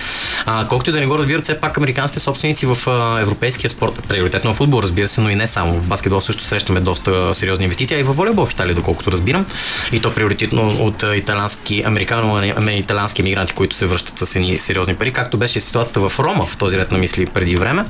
[0.45, 4.03] А, колкото и да не го разбират, все пак американските собственици в а, европейския спорт,
[4.07, 5.71] приоритетно в футбол, разбира се, но и не само.
[5.71, 9.45] В баскетбол също срещаме доста сериозни инвестиции, а и в волейбол в Италия, доколкото разбирам.
[9.91, 15.37] И то приоритетно от италянски, американо-италянски мигранти, които се връщат с едни сериозни пари, както
[15.37, 17.85] беше ситуацията в Рома в този ред на мисли преди време.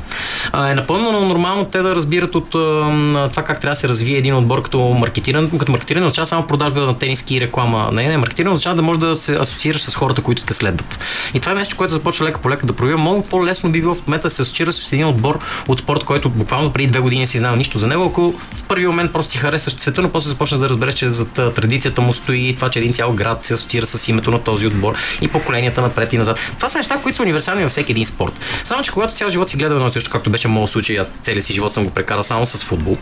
[0.54, 4.62] Е напълно нормално те да разбират от това как трябва да се развие един отбор
[4.62, 5.50] като маркетиран.
[5.60, 7.90] Като маркетиран означава само продажба на тениски и реклама.
[7.94, 11.00] Не, не, маркетиран означава да може да се асоциираш с хората, които те следват.
[11.34, 12.98] И това е нещо, което започва лека по лека да провива.
[12.98, 16.30] Много по-лесно би било в момента да се асоциира с един отбор от спорт, който
[16.30, 19.40] буквално преди две години си знал нищо за него, ако в първи момент просто си
[19.40, 22.94] харесаш цвета, но после започнеш да разбереш, че за традицията му стои това, че един
[22.94, 26.40] цял град се асоциира с името на този отбор и поколенията напред и назад.
[26.58, 28.34] Това са неща, които са универсални във всеки един спорт.
[28.64, 31.46] Само, че когато цял живот си гледа едно също, както беше моят случай, аз целият
[31.46, 32.98] си живот съм го прекарал само с футбол.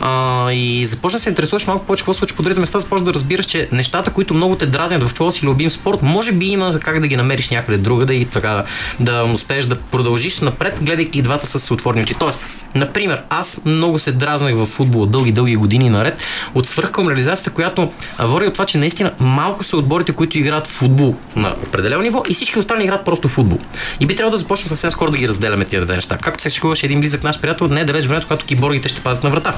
[0.00, 3.14] А, и започна да се интересуваш малко повече какво случва по другите места, започна да
[3.14, 6.80] разбираш, че нещата, които много те дразнят в твоя си любим спорт, може би има
[6.80, 8.64] как да ги намериш някъде друга, да и така
[9.00, 12.14] да успееш да продължиш напред, гледайки двата с отворни очи.
[12.14, 12.40] Тоест,
[12.74, 16.22] например, аз много се дразнах в футбола дълги, дълги години наред
[16.54, 21.54] от свръхкомреализацията, която води от това, че наистина малко са отборите, които играят футбол на
[21.66, 23.58] определено ниво и всички останали играят просто футбол.
[24.00, 26.18] И би трябвало да започнем съвсем скоро да ги разделяме тия две неща.
[26.22, 29.24] Както се шегуваше един близък наш приятел, не е далеч времето, когато киборгите ще пазят
[29.24, 29.54] на врата.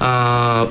[0.00, 0.66] А,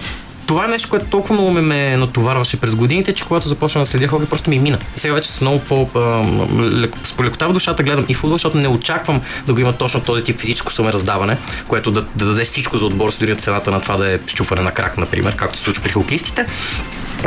[0.50, 3.86] това е нещо, което толкова много ме, ме натоварваше през годините, че когато започна да
[3.86, 4.78] следя хоби, просто ми мина.
[4.96, 5.90] Сега вече с много по
[7.04, 10.24] с лекота в душата гледам и футбол, защото не очаквам да го има точно този
[10.24, 14.14] тип физическо самораздаване, което да, да даде всичко за отбор, дори цената на това да
[14.14, 16.46] е щупване на крак, например, както се случва при хокеистите.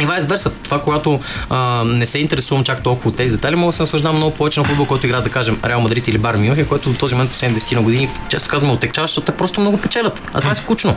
[0.01, 0.51] И вайс верса.
[0.51, 4.17] Това, когато а, не се интересувам чак толкова от тези детайли, мога да се наслаждавам
[4.17, 6.99] много повече на футбол, който игра, да кажем, Реал Мадрид или Бар Мюнхен, който до
[6.99, 10.23] този момент по 70 на години, често казваме, отекчава, защото те просто много печелят.
[10.35, 10.97] А това е скучно.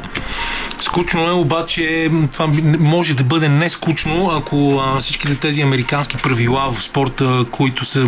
[0.82, 2.48] Скучно е, обаче това
[2.80, 8.08] може да бъде не скучно, ако а, всичките тези американски правила в спорта, които са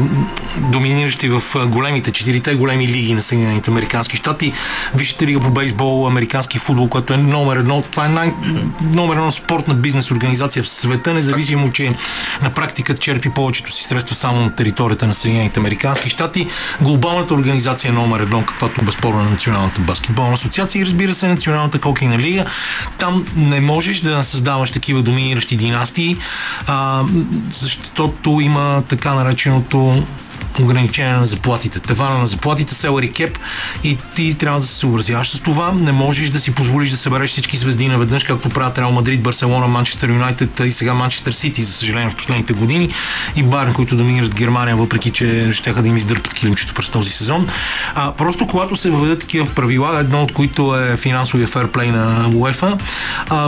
[0.57, 4.53] доминиращи в големите, четирите големи лиги на Съединените Американски щати,
[4.95, 8.33] вижте лига по бейсбол, американски футбол, което е номер едно, това е най-
[8.81, 11.95] номер едно спортна бизнес организация в света, независимо, че
[12.41, 16.47] на практика черпи повечето си средства само на територията на Съединените Американски щати.
[16.81, 21.79] Глобалната организация е номер едно, каквато безспорно на Националната баскетболна асоциация и разбира се Националната
[21.81, 22.45] хокейна лига.
[22.97, 26.17] Там не можеш да създаваш такива доминиращи династии,
[26.67, 27.03] а,
[27.51, 30.03] защото има така нареченото
[30.61, 33.37] ограничение на заплатите, тавана на заплатите, salary cap
[33.83, 35.71] и ти трябва да се съобразяваш с това.
[35.71, 39.67] Не можеш да си позволиш да събереш всички звезди наведнъж, както правят Реал Мадрид, Барселона,
[39.67, 42.89] Манчестър Юнайтед и сега Манчестър Сити, за съжаление в последните години
[43.35, 47.47] и Барн, които доминират Германия, въпреки че ще да им издърпат килимчето през този сезон.
[47.95, 52.77] А, просто когато се въведат такива правила, едно от които е финансовия ферплей на УЕФА,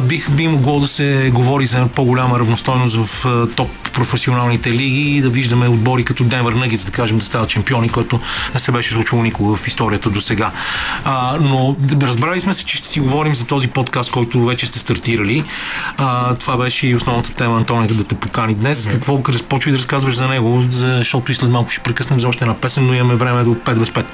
[0.04, 5.30] бих би могло да се говори за по-голяма равностойност в топ професионалните лиги и да
[5.30, 8.20] виждаме отбори като Денвер Нъгетс, кажем, да стават чемпиони, което
[8.54, 10.52] не се беше случило никога в историята до сега.
[11.40, 15.44] Но разбрали сме се, че ще си говорим за този подкаст, който вече сте стартирали.
[15.98, 18.86] А, това беше и основната тема, Антония, да те покани днес.
[18.86, 18.92] Mm-hmm.
[18.92, 22.56] Какво почва да разказваш за него, защото и след малко ще прекъснем за още една
[22.56, 24.06] песен, но имаме време до 5 без 5.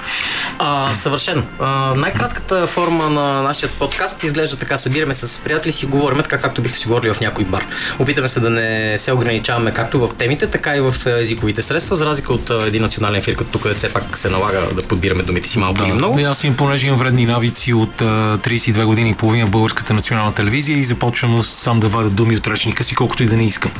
[0.58, 1.42] А, съвършено.
[1.60, 4.78] А, най-кратката форма на нашия подкаст изглежда така.
[4.78, 7.64] Събираме с приятели си говорим така, както бихте си говорили в някой бар.
[7.98, 12.06] Опитаме се да не се ограничаваме както в темите, така и в езиковите средства, за
[12.06, 15.58] разлика от един национален ефир, като тук все пак се налага да подбираме думите си
[15.58, 16.20] малко да, или много.
[16.20, 20.34] Аз им, понеже имам вредни навици от а, 32 години и половина в българската национална
[20.34, 23.70] телевизия и започвам сам да вадя думи от речника си, колкото и да не искам.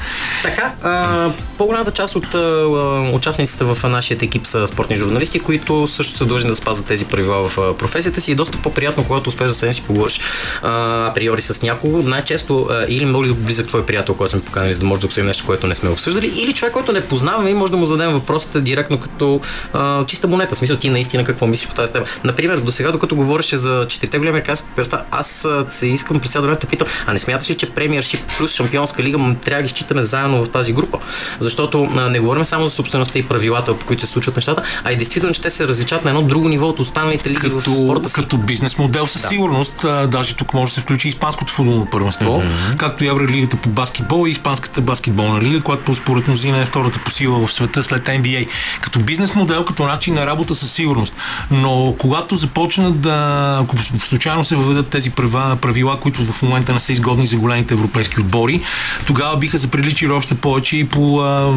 [0.42, 2.66] Така, а, по-голямата част от а,
[3.12, 7.48] участниците в нашия екип са спортни журналисти, които също са длъжни да спазват тези правила
[7.48, 10.20] в а, професията си и доста по-приятно, когато успееш да се си поговориш
[10.62, 12.02] априори с някого.
[12.02, 15.26] Най-често а, или много близък твой приятел, който сме поканали, за да може да обсъдим
[15.26, 18.12] нещо, което не сме обсъждали, или човек, който не познаваме и може да му зададем
[18.12, 19.40] въпросите директно като
[19.72, 20.54] а, чиста монета.
[20.54, 22.06] В смисъл ти наистина какво мислиш по тази тема.
[22.24, 26.66] Например, до сега, докато говореше за четирите големи американски пръста, аз се искам през да
[26.70, 30.44] питам, а не смяташ ли, че премиершип плюс шампионска лига трябва да ги считаме заедно
[30.44, 30.98] в тази група?
[31.40, 34.92] Защото а, не говорим само за собствеността и правилата, по които се случват нещата, а
[34.92, 37.74] и действително, че те се различат на едно друго ниво от останалите лиги като, в
[37.74, 38.14] спорта си.
[38.14, 39.28] Като бизнес модел със да.
[39.28, 39.84] сигурност.
[39.84, 42.76] А, даже тук може да се включи испанското футболно първенство, mm-hmm.
[42.76, 47.10] както и Евролигата по баскетбол и Испанската баскетболна лига, която според мнозина е втората по
[47.10, 48.48] сила в света след NBA.
[48.80, 51.14] Като бизнес модел, като начин на работа със сигурност.
[51.50, 56.80] Но когато започнат да, ако случайно се въведат тези права, правила, които в момента не
[56.80, 58.62] са изгодни за големите европейски отбори,
[59.06, 61.52] тогава биха се приличили още повече и по а,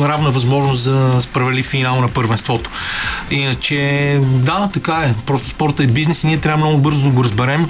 [0.00, 2.70] равна възможност за справедлив финал на първенството.
[3.30, 5.14] Иначе, да, така е.
[5.26, 7.68] Просто спорта е бизнес и ние трябва много бързо да го разберем,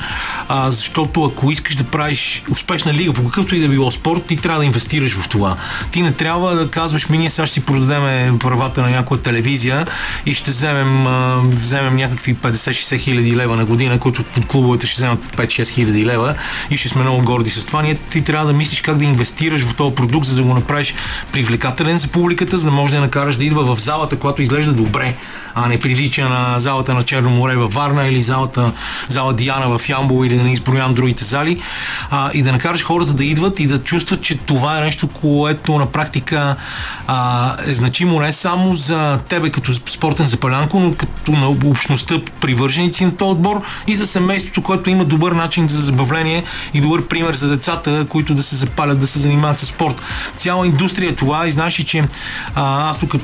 [0.49, 4.37] а, защото ако искаш да правиш успешна лига, по какъвто и да било спорт, ти
[4.37, 5.57] трябва да инвестираш в това.
[5.90, 9.87] Ти не трябва да казваш, ми ние сега ще си продадем правата на някоя телевизия
[10.27, 11.07] и ще вземем,
[11.43, 16.35] вземем някакви 50-60 хиляди лева на година, които под клубовете ще вземат 5-6 хиляди лева
[16.71, 17.83] и ще сме много горди с това.
[17.83, 20.95] Ние ти трябва да мислиш как да инвестираш в този продукт, за да го направиш
[21.33, 25.15] привлекателен за публиката, за да може да накараш да идва в залата, която изглежда добре,
[25.55, 28.73] а не прилича на залата на Черно море във Варна или залата,
[29.09, 31.63] зала Диана в Ямбол или да не изброявам другите зали.
[32.11, 35.79] А, и да накараш хората да идват и да чувстват, че това е нещо, което
[35.79, 36.57] на практика
[37.07, 43.05] а, е значимо не само за тебе като спортен запалянко, но като на общността привърженици
[43.05, 46.44] на този отбор и за семейството, което има добър начин за забавление
[46.75, 50.03] и добър пример за децата, които да се запалят, да се занимават с спорт.
[50.37, 52.05] Цяла индустрия е това и знаеш, че
[52.55, 53.14] а, аз тук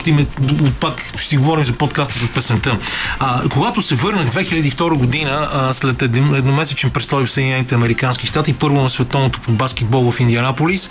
[0.81, 2.79] пак ще си говорим за подкаста с песента.
[3.19, 8.83] А, когато се върнах 2002 година, а, след едномесечен престой в Съединените Американски щати, първо
[8.83, 10.91] на световното по баскетбол в Индианаполис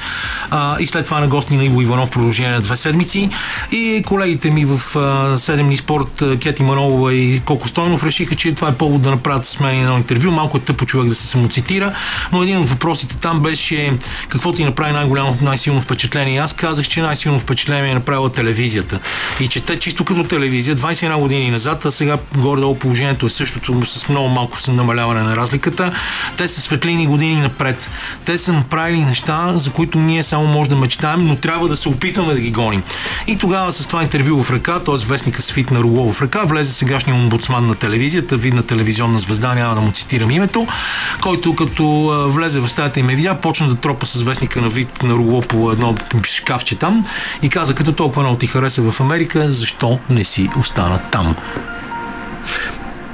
[0.51, 3.29] а, и след това на гости на Иво Иванов в продължение на две седмици
[3.71, 4.03] и
[4.35, 8.75] колегите ми в а, седемни спорт Кети Манолова и Колко Стойнов решиха, че това е
[8.75, 10.31] повод да направят с мен едно интервю.
[10.31, 11.95] Малко е тъпо човек да се самоцитира,
[12.31, 13.93] но един от въпросите там беше
[14.27, 16.39] какво ти направи най-голямо, най-силно впечатление.
[16.39, 18.99] Аз казах, че най-силно впечатление е направила телевизията.
[19.39, 23.85] И че те чисто като телевизия, 21 години назад, а сега горе-долу положението е същото,
[23.85, 25.93] с много малко намаляване на разликата.
[26.37, 27.89] Те са светлини години напред.
[28.25, 31.89] Те са направили неща, за които ние само може да мечтаем, но трябва да се
[31.89, 32.83] опитваме да ги гоним.
[33.27, 34.95] И тогава с това интервю в ръка, т.е.
[35.07, 39.55] вестника с Фит на Руло в ръка, влезе сегашния омбудсман на телевизията, видна телевизионна звезда,
[39.55, 40.67] няма да му цитирам името,
[41.21, 41.85] който като
[42.27, 45.41] влезе в стаята и ме видя, почна да тропа с вестника на Вит на Руло
[45.41, 47.05] по едно шкафче там
[47.41, 51.35] и каза, като толкова много ти хареса в Америка, защо не си остана там?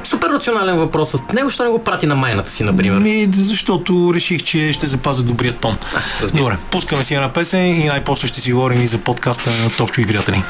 [0.04, 1.16] Супер рационален въпрос.
[1.34, 3.00] Него ще не го прати на майната си, например?
[3.00, 5.78] Ми, защото реших, че ще запазя добрият тон.
[6.24, 9.70] А, Добре, пускаме си една песен и най-после ще си говорим и за подкаста на
[9.78, 10.44] Топчо и приятели.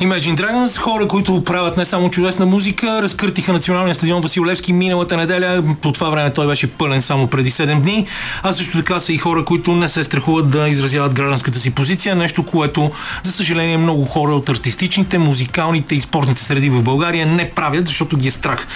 [0.00, 5.16] Imagine Dragons, хора, които правят не само чудесна музика, разкъртиха националния стадион Васил Левски миналата
[5.16, 5.64] неделя.
[5.82, 8.06] По това време той беше пълен само преди 7 дни.
[8.42, 12.16] А също така са и хора, които не се страхуват да изразяват гражданската си позиция.
[12.16, 12.90] Нещо, което,
[13.22, 18.16] за съжаление, много хора от артистичните, музикалните и спортните среди в България не правят, защото
[18.16, 18.66] ги е страх.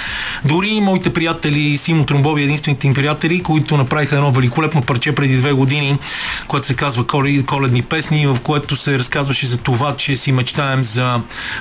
[0.44, 5.52] Дори моите приятели, Симо Тромбови, единствените им приятели, които направиха едно великолепно парче преди две
[5.52, 5.98] години,
[6.48, 7.06] което се казва
[7.46, 11.09] Коледни песни, в което се разказваше за това, че си мечтаем за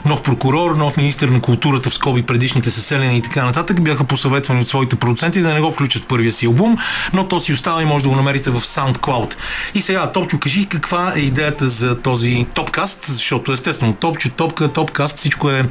[0.05, 4.61] нов прокурор, нов министр на културата в скоби предишните съселени и така нататък, бяха посъветвани
[4.61, 6.77] от своите продуценти да не го включат първия си албум,
[7.13, 9.35] но то си остава и може да го намерите в SoundCloud.
[9.73, 15.17] И сега, Топчо, кажи каква е идеята за този топкаст, защото естествено Топчо, Топка, Топкаст,
[15.17, 15.65] всичко е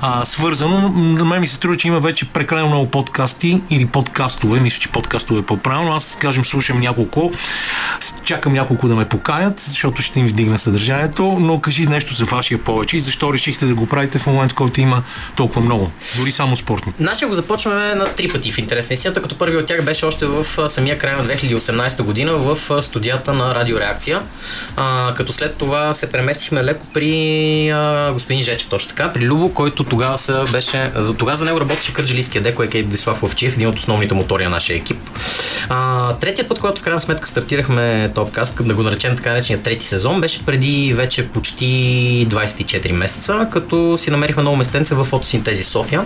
[0.00, 0.88] а, свързано.
[0.88, 4.88] На мен ми се струва, че има вече прекалено много подкасти или подкастове, мисля, че
[4.88, 5.92] подкастове е по-правилно.
[5.92, 7.32] Аз, кажем, слушам няколко,
[8.24, 12.58] чакам няколко да ме покаят, защото ще им вдигна съдържанието, но кажи нещо за вашия
[12.58, 15.02] повече и защо решихте да го правите в момент, в който има
[15.36, 15.90] толкова много?
[16.16, 16.92] Дори само спортни.
[17.00, 20.06] Нашия го започваме на три пъти в интерес на истината, като първи от тях беше
[20.06, 24.22] още в самия край на 2018 година в студията на Радиореакция.
[24.76, 29.54] А, като след това се преместихме леко при а, господин Жечев, точно така, при Любо,
[29.54, 33.54] който тогава са, беше, за тогава за него работеше Кърджилийския деко, е Кейт Дислав Ловчиев,
[33.54, 34.96] един от основните мотори на нашия екип.
[35.68, 39.86] А, третият път, когато в крайна сметка стартирахме Топкаст, да го наречем така наречения трети
[39.86, 41.64] сезон, беше преди вече почти
[42.30, 43.13] 24 месеца,
[43.52, 46.04] като си намерихме много местенце в фотосинтези София.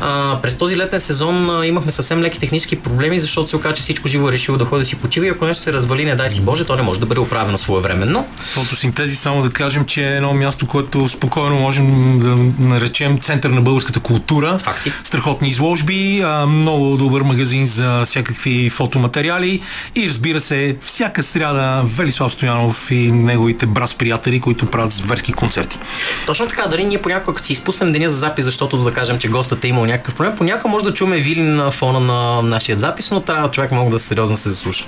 [0.00, 3.82] А, през този летен сезон а, имахме съвсем леки технически проблеми, защото се оказа, че
[3.82, 6.14] всичко живо е решило да ходи да си почива и ако нещо се развали, не
[6.14, 8.26] дай си Боже, то не може да бъде оправено своевременно.
[8.38, 13.60] Фотосинтези, само да кажем, че е едно място, което спокойно можем да наречем център на
[13.60, 14.58] българската култура.
[14.58, 14.92] Факти.
[15.04, 19.62] Страхотни изложби, много добър магазин за всякакви фотоматериали
[19.96, 25.78] и разбира се, всяка сряда Велислав Стоянов и неговите брас приятели, които правят зверски концерти.
[26.26, 29.28] Точно така, дали ние понякога, като си изпуснем деня за запис, защото да кажем, че
[29.28, 33.10] гостът е имал някакъв проблем, понякога може да чуме вили на фона на нашия запис,
[33.10, 34.86] но трябва човек много да сериозно се заслуша.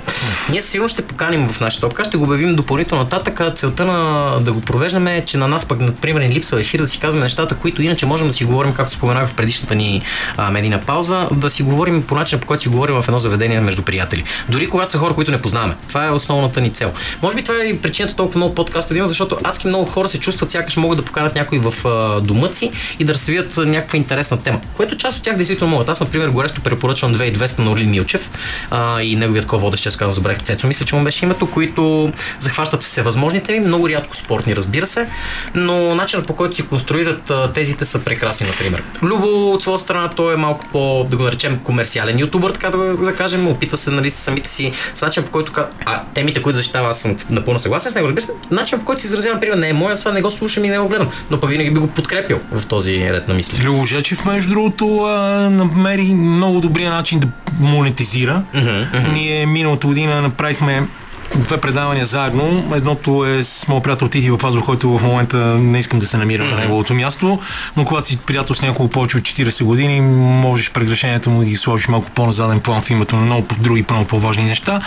[0.51, 3.41] Ние сигурно ще поканим в нашата топка, ще го обявим допълнително нататък.
[3.57, 6.89] Целта на да го провеждаме е, че на нас пък, например, ни липсва ефир да
[6.89, 10.03] си казваме нещата, които иначе можем да си говорим, както споменах в предишната ни
[10.37, 13.61] а, медийна пауза, да си говорим по начин, по който си говорим в едно заведение
[13.61, 14.25] между приятели.
[14.49, 15.77] Дори когато са хора, които не познаваме.
[15.89, 16.93] Това е основната ни цел.
[17.23, 20.09] Може би това е и причината толкова много подкаста да има, защото адски много хора
[20.09, 23.97] се чувстват сякаш могат да поканат някой в а, дома си и да развият някаква
[23.97, 24.61] интересна тема.
[24.77, 25.89] Което част от тях действително могат.
[25.89, 28.31] Аз, например, горещо препоръчвам 2200 на Орлин Милчев
[28.71, 32.83] а, и неговият ко-водещ, че казвам, забравих Цецо, мисля, че му беше името, които захващат
[32.83, 35.09] всевъзможните ми, много рядко спортни, разбира се,
[35.55, 38.83] но начинът по който си конструират тезите са прекрасни, например.
[39.03, 42.95] Любо от своя страна, той е малко по, да го наречем, комерциален ютубър, така да,
[42.97, 45.53] да кажем, опитва се нали, самите си с начин по който,
[45.87, 49.01] а темите, които защитава, аз съм напълно съгласен с него, разбира се, начин по който
[49.01, 51.36] си изразявам, например, не е моя, това не го слушам и не го гледам, но
[51.41, 53.65] пък винаги би го подкрепил в този ред на мисли.
[53.65, 57.29] Любо Жечев, между другото, а, намери много добрия начин да
[57.61, 58.43] монетизира.
[58.55, 59.13] Uh-huh, uh-huh.
[59.13, 60.89] Ние миналата година направихме
[61.37, 62.73] две предавания заедно.
[62.75, 66.43] Едното е с моят приятел Тихи Вапазов, който в момента не искам да се намира
[66.43, 66.51] mm-hmm.
[66.51, 67.39] на неговото място,
[67.77, 71.57] но когато си приятел с няколко повече от 40 години, можеш прегрешенията му да ги
[71.57, 74.81] сложиш малко по-назаден план в името на много други много по-важни неща.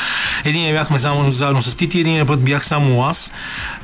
[0.46, 3.32] Един бяхме заедно, заедно с Тити, един път бях само аз.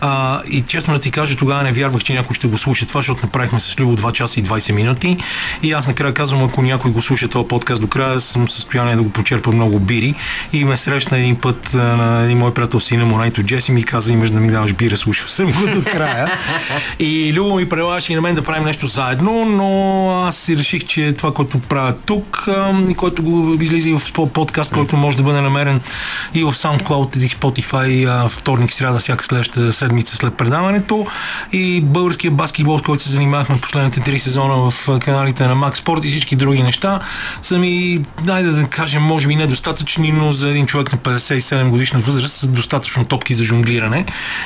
[0.02, 3.00] А, и честно да ти кажа, тогава не вярвах, че някой ще го слуша това,
[3.00, 5.18] защото направихме с Любо 2 часа и 20 минути.
[5.64, 8.96] И аз накрая казвам, ако някой го слуша този подкаст до края, съм в състояние
[8.96, 10.16] да го почерпа много бири.
[10.54, 14.14] И ме срещна един път на един мой приятел сина му, Найто Джеси, ми каза,
[14.14, 16.32] имаш да ми даваш бира, слушал съм го до края.
[17.00, 20.86] и Любо ми предлагаше и на мен да правим нещо заедно, но аз си реших,
[20.86, 22.48] че това, което правя тук
[22.90, 25.82] и което го излиза и в подкаст, който може да бъде намерен
[26.34, 31.08] и в SoundCloud и Spotify вторник, сряда, всяка следващата седмица след предаването
[31.52, 36.06] и българския баскетбол, с който се занимавахме последните три сезона в каналите на Max Sport
[36.06, 37.00] и всички други неща,
[37.42, 42.00] са ми, найде да кажем, може би недостатъчни, но за един човек на 57 годишна
[42.00, 44.06] възраст са достатъчно топки за жонглиране.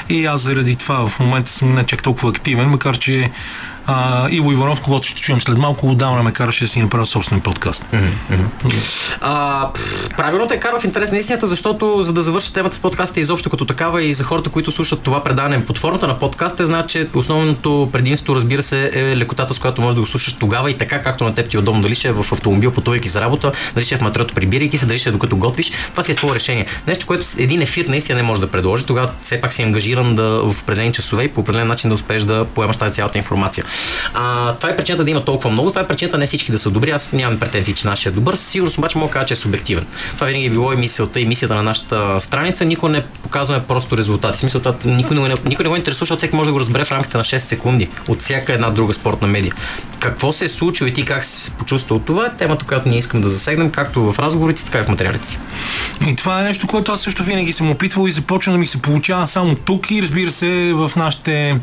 [0.10, 3.32] И аз заради това в момента съм не чак толкова активен, макар че
[3.90, 7.42] а, Иво Иванов, когато ще чуем след малко, отдавна ме караше да си направя собствен
[7.42, 7.86] подкаст.
[7.94, 8.74] Mm-hmm.
[9.22, 9.68] А,
[10.18, 13.50] правилно те карва в интерес на истината, защото за да завърши темата с подкаста изобщо
[13.50, 16.90] като такава и за хората, които слушат това предаване под формата на подкаст, те знаят,
[16.90, 20.78] че основното предимство, разбира се, е лекотата, с която можеш да го слушаш тогава и
[20.78, 23.52] така, както на теб ти е удобно, дали ще е в автомобил, пътувайки за работа,
[23.74, 25.72] дали ще е в матрото, прибирайки се, дали ще е докато готвиш.
[25.92, 26.66] Това си е твое решение.
[26.88, 30.24] Нещо, което един ефир наистина не може да предложи, тогава все пак си ангажиран да
[30.24, 33.66] в определени часове и по определен начин да успееш да поемаш тази цялата информация.
[34.14, 36.70] А, това е причината да има толкова много, това е причината не всички да са
[36.70, 36.92] добри.
[36.92, 38.36] Аз нямам претенции, че нашия е добър.
[38.36, 39.86] Сигурно обаче мога да кажа, че е субективен.
[40.16, 42.66] Това винаги е било и мисълта и мисията на нашата страница.
[42.66, 44.40] Никой не показваме просто резултати.
[44.40, 47.18] Смисълта, никой не, никой не го интересува, защото всеки може да го разбере в рамките
[47.18, 49.54] на 6 секунди от всяка една друга спортна медия.
[50.00, 52.98] Какво се е случило и ти как си се почувствал това е темата, която ние
[52.98, 55.40] искам да засегнем, както в разговорите, така и в материалите.
[56.08, 58.82] И това е нещо, което аз също винаги съм опитвал и започна да ми се
[58.82, 61.60] получава само тук и разбира се в нашите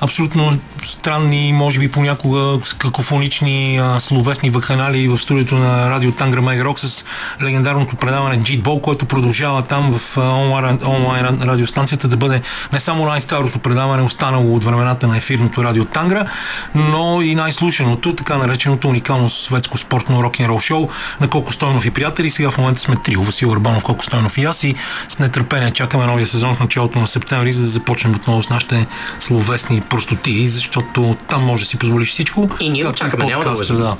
[0.00, 0.52] абсолютно
[0.84, 7.04] странни, може би понякога какофонични словесни ваканали в студиото на радио Тангра Мегрок с
[7.42, 13.58] легендарното предаване Джитбол, което продължава там в онлайн, онлайн радиостанцията да бъде не само най-старото
[13.58, 16.26] предаване, останало от времената на ефирното радио Тангра,
[16.74, 17.34] но и
[17.80, 20.88] най-слушаното, така нареченото уникално светско спортно рок-н-рол шоу
[21.20, 22.30] на Колко Стойнов и приятели.
[22.30, 24.74] Сега в момента сме трио, Васил Урбанов, Колко Стойнов и аз и
[25.08, 28.86] с нетърпение чакаме новия сезон в началото на септември, за да започнем отново с нашите
[29.20, 32.50] словесни простоти, защото там може да си позволиш всичко.
[32.60, 33.96] И ние очакваме, няма да, да.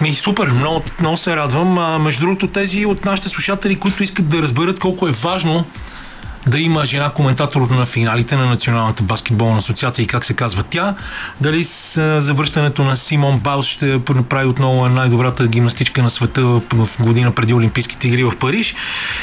[0.00, 1.78] Ми, супер, много, много се радвам.
[1.78, 5.64] А, между другото, тези от нашите слушатели, които искат да разберат колко е важно
[6.46, 10.94] да има жена коментатор на финалите на Националната баскетболна асоциация и как се казва тя.
[11.40, 16.42] Дали с завръщането на Симон Баус ще направи отново най-добрата гимнастичка на света
[16.72, 18.74] в година преди Олимпийските игри в Париж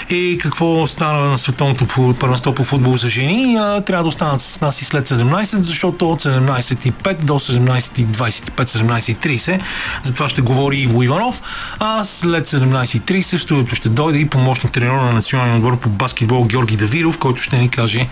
[0.10, 3.58] и какво стана на световното първенство по футбол за жени.
[3.86, 9.60] Трябва да останат с нас и след 17, защото от 17.5 до 17.25, 17.30
[10.04, 11.42] за това ще говори Иво Иванов,
[11.80, 16.46] а след 17.30 в студиото ще дойде и помощник тренер на националния отбор по баскетбол
[16.46, 18.08] Георги Давиров, в който ще ни каже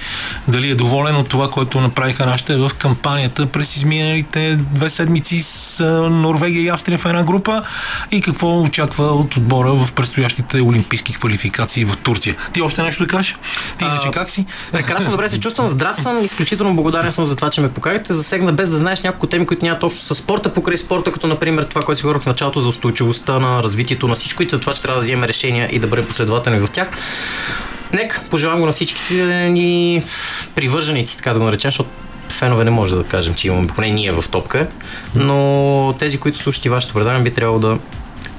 [0.47, 5.83] дали е доволен от това, което направиха нашите в кампанията през изминалите две седмици с
[6.11, 7.63] Норвегия и Австрия в една група
[8.11, 12.35] и какво очаква от отбора в предстоящите олимпийски квалификации в Турция.
[12.53, 13.37] Ти още нещо да кажеш?
[13.77, 14.45] Ти иначе как си?
[14.71, 18.13] Прекрасно добре се чувствам, здрав съм, изключително благодарен съм за това, че ме покарите.
[18.13, 21.63] Засегна без да знаеш няколко теми, които нямат общо с спорта, покрай спорта, като например
[21.63, 24.73] това, което си говорих в началото за устойчивостта на развитието на всичко и за това,
[24.73, 26.87] че трябва да вземем решения и да бъдем последователни в тях.
[27.93, 30.01] Нека, пожелавам го на всичките ни
[30.55, 31.89] привърженици, така да го наречем, защото
[32.29, 34.67] фенове не може да кажем, че имаме, поне ние в топка,
[35.15, 37.77] но тези, които слушат и вашето предаване, би трябвало да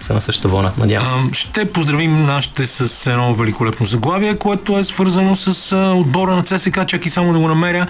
[0.00, 1.40] са на същата вълна, надявам се.
[1.40, 7.10] Ще поздравим нашите с едно великолепно заглавие, което е свързано с отбора на ЦСК, чакай
[7.10, 7.86] само да го намеря.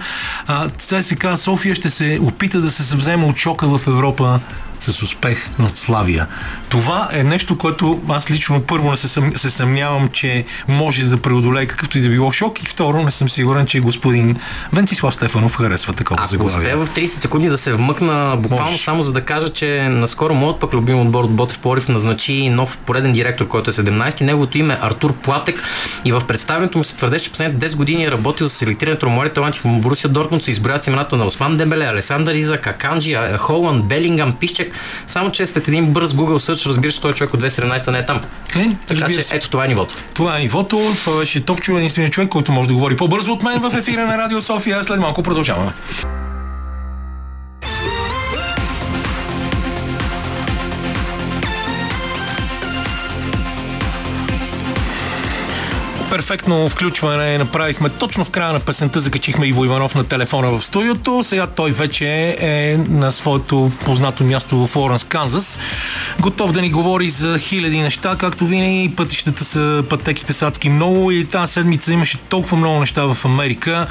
[0.77, 4.39] ЦСК София ще се опита да се съвземе от шока в Европа
[4.81, 6.27] с успех на Славия.
[6.69, 11.17] Това е нещо, което аз лично първо не се, съм, се съмнявам, че може да
[11.17, 14.37] преодолее какъвто и да било шок и второ не съм сигурен, че господин
[14.73, 16.69] Венцислав Стефанов харесва такова заглавие.
[16.69, 18.83] Ако в 30 секунди да се вмъкна буквално Може.
[18.83, 22.77] само за да кажа, че наскоро моят пък любим отбор от Ботев Порив назначи нов
[22.77, 25.63] пореден директор, който е 17 неговото име е Артур Платек
[26.05, 29.11] и в представянето му се твърдеше, че последните 10 години е работил за селектирането на
[29.11, 33.81] млади таланти в Борусия Дортмунд се изброят имената на Осман Дембеле, Алесандър Иза, Каканджи, Холан,
[33.81, 34.70] Белингам, Пищек.
[35.07, 38.05] Само че след един бърз Google search разбираш, че той човек от 2017 не е
[38.05, 38.21] там.
[38.55, 39.95] Е, така че ето това е нивото.
[40.13, 40.81] Това е нивото.
[40.95, 44.17] Това беше Топчо, единственият човек, който може да говори по-бързо от мен в ефира на
[44.17, 44.83] Радио София.
[44.83, 45.71] След малко продължаваме.
[56.11, 61.23] Перфектно включване направихме точно в края на песента, закачихме Иво Иванов на телефона в студиото.
[61.23, 65.59] Сега той вече е на своето познато място в Лоренс, Канзас.
[66.19, 68.93] Готов да ни говори за хиляди неща, както винаги.
[68.97, 73.87] Пътищата са, пътеките са адски много и тази седмица имаше толкова много неща в Америка,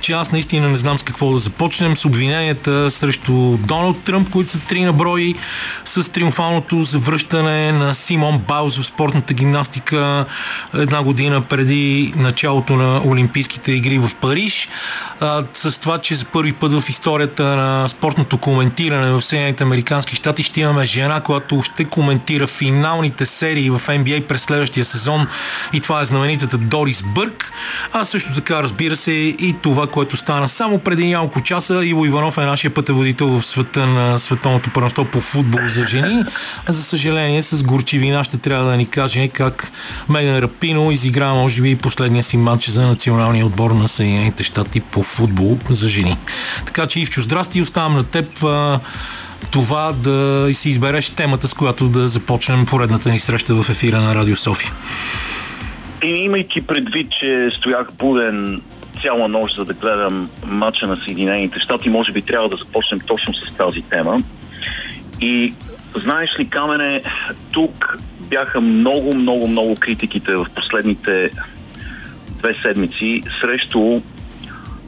[0.00, 1.96] че аз наистина не знам с какво да започнем.
[1.96, 5.34] С обвиненията срещу Доналд Тръмп, които са три на брой,
[5.84, 10.24] с триумфалното завръщане на Симон Баус в спортната гимнастика
[10.74, 14.68] една година пред преди началото на Олимпийските игри в Париж,
[15.20, 20.16] а, с това, че за първи път в историята на спортното коментиране в Съединените Американски
[20.16, 25.26] щати ще имаме жена, която ще коментира финалните серии в NBA през следващия сезон
[25.72, 27.52] и това е знаменитата Дорис Бърк.
[27.92, 31.84] А също така, разбира се, и това, което стана само преди няколко часа.
[31.84, 36.22] Иво Иванов е нашия пътеводител в света на световното първенство по футбол за жени.
[36.68, 39.72] За съжаление, с горчивина ще трябва да ни каже как
[40.08, 44.80] Меган Рапино изигра, може може би последния си матч за националния отбор на Съединените щати
[44.80, 46.16] по футбол за жени.
[46.66, 48.44] Така че Ивчо, здрасти, оставам на теб
[49.50, 54.14] това да си избереш темата, с която да започнем поредната ни среща в ефира на
[54.14, 54.72] Радио София.
[56.02, 58.62] И имайки предвид, че стоях буден
[59.02, 63.34] цяла нощ, за да гледам матча на Съединените щати, може би трябва да започнем точно
[63.34, 64.22] с тази тема.
[65.20, 65.54] И
[65.94, 67.02] знаеш ли, Камене,
[67.52, 67.98] тук
[68.32, 71.30] бяха много, много, много критиките в последните
[72.38, 74.00] две седмици срещу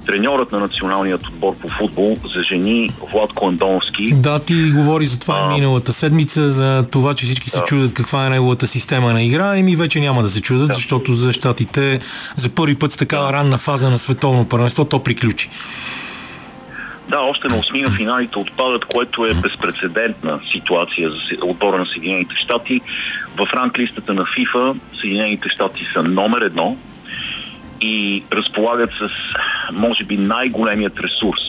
[0.07, 4.13] треньорът на националният отбор по футбол за жени Владко Андоновски.
[4.13, 7.51] Да, ти говори за това а, миналата седмица, за това, че всички да.
[7.51, 9.57] се чудят каква е неговата система на игра.
[9.57, 10.75] Еми вече няма да се чудят, да.
[10.75, 12.01] защото за щатите
[12.37, 15.51] за първи път с такава ранна фаза на световно първенство то приключи.
[17.09, 22.35] Да, още на осми на финалите отпадат, което е безпредседентна ситуация за отбора на Съединените
[22.37, 22.81] щати.
[23.37, 26.77] В ранглистата на ФИФА Съединените щати са номер едно
[27.81, 29.09] и разполагат с,
[29.73, 31.41] може би, най-големият ресурс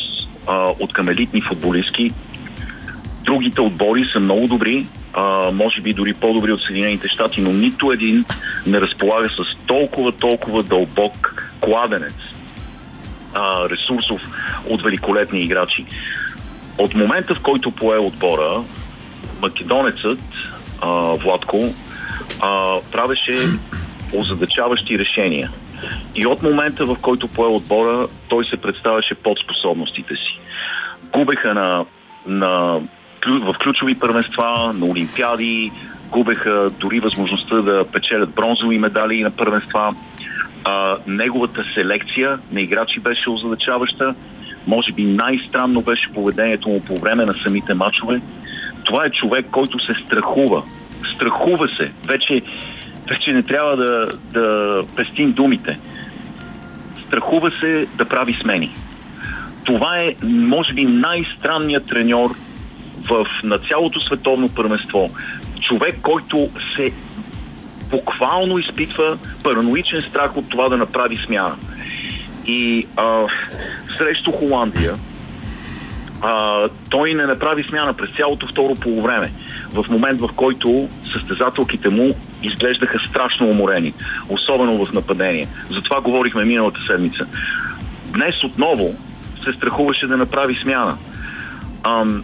[0.48, 2.12] а, от към елитни футболистки.
[3.24, 7.92] Другите отбори са много добри, а, може би дори по-добри от Съединените щати, но нито
[7.92, 8.26] един
[8.68, 12.35] не разполага с толкова, толкова дълбок кладенец
[13.36, 14.22] а, ресурсов
[14.70, 15.86] от великолепни играчи.
[16.78, 18.64] От момента, в който пое отбора,
[19.42, 20.20] македонецът
[20.82, 21.74] а, Владко
[22.42, 23.50] а, правеше
[24.14, 25.52] озадачаващи решения.
[26.16, 30.40] И от момента, в който пое отбора, той се представяше под способностите си.
[31.14, 31.86] Губеха на,
[32.28, 32.82] на,
[33.28, 35.72] в ключови първенства, на олимпиади,
[36.12, 39.96] губеха дори възможността да печелят бронзови медали на първенства.
[40.66, 44.16] А, неговата селекция на играчи беше озадачаваща.
[44.68, 48.22] Може би най-странно беше поведението му по време на самите матчове.
[48.84, 50.64] Това е човек, който се страхува.
[51.16, 51.92] Страхува се.
[52.08, 52.42] Вече,
[53.10, 55.80] вече не трябва да, да пестим думите.
[57.08, 58.76] Страхува се да прави смени.
[59.64, 62.36] Това е, може би, най-странният треньор
[63.10, 65.10] в, на цялото световно първенство.
[65.60, 66.92] Човек, който се
[67.90, 71.56] буквално изпитва параноичен страх от това да направи смяна.
[72.46, 73.28] И а,
[73.98, 74.96] срещу Холандия
[76.22, 79.32] а, той не направи смяна през цялото второ полувреме.
[79.74, 83.94] В момент, в който състезателките му изглеждаха страшно уморени,
[84.30, 85.48] особено в нападение.
[85.70, 87.26] Затова говорихме миналата седмица.
[88.06, 88.96] Днес отново
[89.44, 90.98] се страхуваше да направи смяна.
[91.84, 92.24] Ам,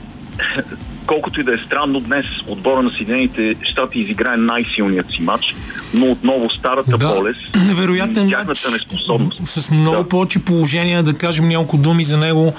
[1.12, 5.56] колкото и да е странно, днес отбора на Съединените щати изиграе най-силният си матч,
[5.94, 9.48] но отново старата да, болест невероятен тяхната неспособност.
[9.48, 10.08] С много да.
[10.08, 12.54] повече положения, да кажем няколко думи за него.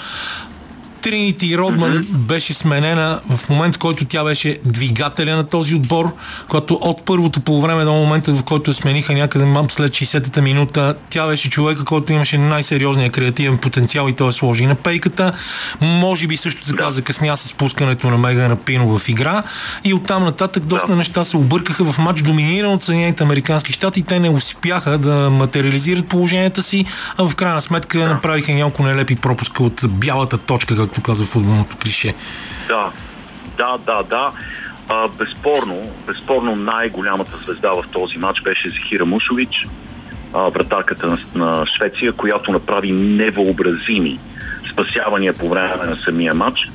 [1.03, 2.17] Тринити Родман mm-hmm.
[2.17, 6.15] беше сменена в момент, в който тя беше двигателя на този отбор,
[6.49, 11.27] когато от първото по време до момента, в който смениха някъде след 60-та минута, тя
[11.27, 15.33] беше човека, който имаше най-сериозния креативен потенциал и той е сложи на пейката.
[15.81, 16.91] Може би също така да.
[16.91, 19.43] закъсня с пускането на Мегана Пино в игра
[19.85, 20.97] и оттам нататък доста да.
[20.97, 24.03] неща се объркаха в матч доминиран от Съединените Американски щати.
[24.03, 26.85] Те не успяха да материализират положенията си,
[27.19, 28.09] а в крайна сметка да.
[28.09, 32.15] направиха няколко нелепи пропуска от бялата точка, както казва футболното клише.
[32.69, 32.91] Да,
[33.59, 34.33] да, да, да.
[34.89, 39.67] А, безспорно, безспорно най-голямата звезда в този матч беше Захира Мушович,
[40.35, 44.19] вратарката на, на Швеция, която направи невъобразими
[44.73, 46.71] спасявания по време на самия матч.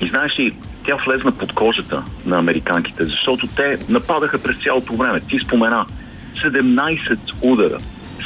[0.00, 0.56] И знаеш ли,
[0.86, 5.20] тя влезна под кожата на американките, защото те нападаха през цялото време.
[5.20, 5.86] Ти спомена
[6.36, 7.78] 17 удара.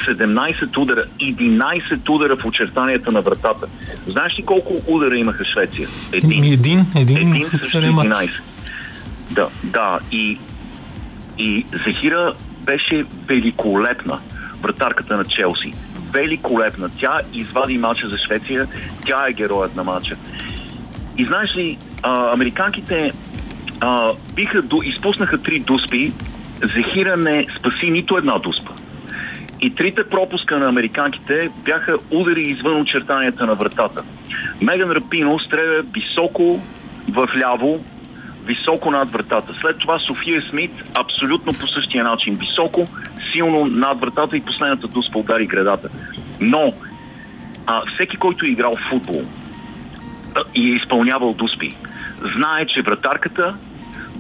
[0.07, 3.67] 17 удара, 11 удара в очертанията на вратата.
[4.07, 5.89] Знаеш ли колко удара имаха Швеция?
[6.13, 6.45] Един.
[6.53, 8.31] Един, един, един срещу 11.
[9.31, 9.99] Да, да.
[10.13, 10.39] И,
[11.39, 12.33] и Захира
[12.65, 14.19] беше великолепна
[14.63, 15.75] вратарката на Челси.
[16.13, 16.91] Великолепна.
[16.99, 18.67] Тя извади матча за Швеция.
[19.07, 20.17] Тя е героят на матча.
[21.17, 23.13] И знаеш ли, а, американките
[23.81, 26.13] а, биха, до, изпуснаха три дуспи.
[26.63, 28.71] Захира не спаси нито една дуспа.
[29.61, 34.03] И трите пропуска на американките бяха удари извън очертанията на вратата.
[34.63, 36.61] Меган Рапино стреля високо
[37.09, 37.85] в ляво,
[38.45, 39.55] високо над вратата.
[39.55, 42.35] След това София Смит абсолютно по същия начин.
[42.35, 42.87] Високо,
[43.33, 45.89] силно над вратата и последната дуспа удари градата.
[46.41, 46.73] Но
[47.67, 49.25] а, всеки, който е играл в футбол
[50.35, 51.77] а, и е изпълнявал дуспи,
[52.37, 53.55] знае, че вратарката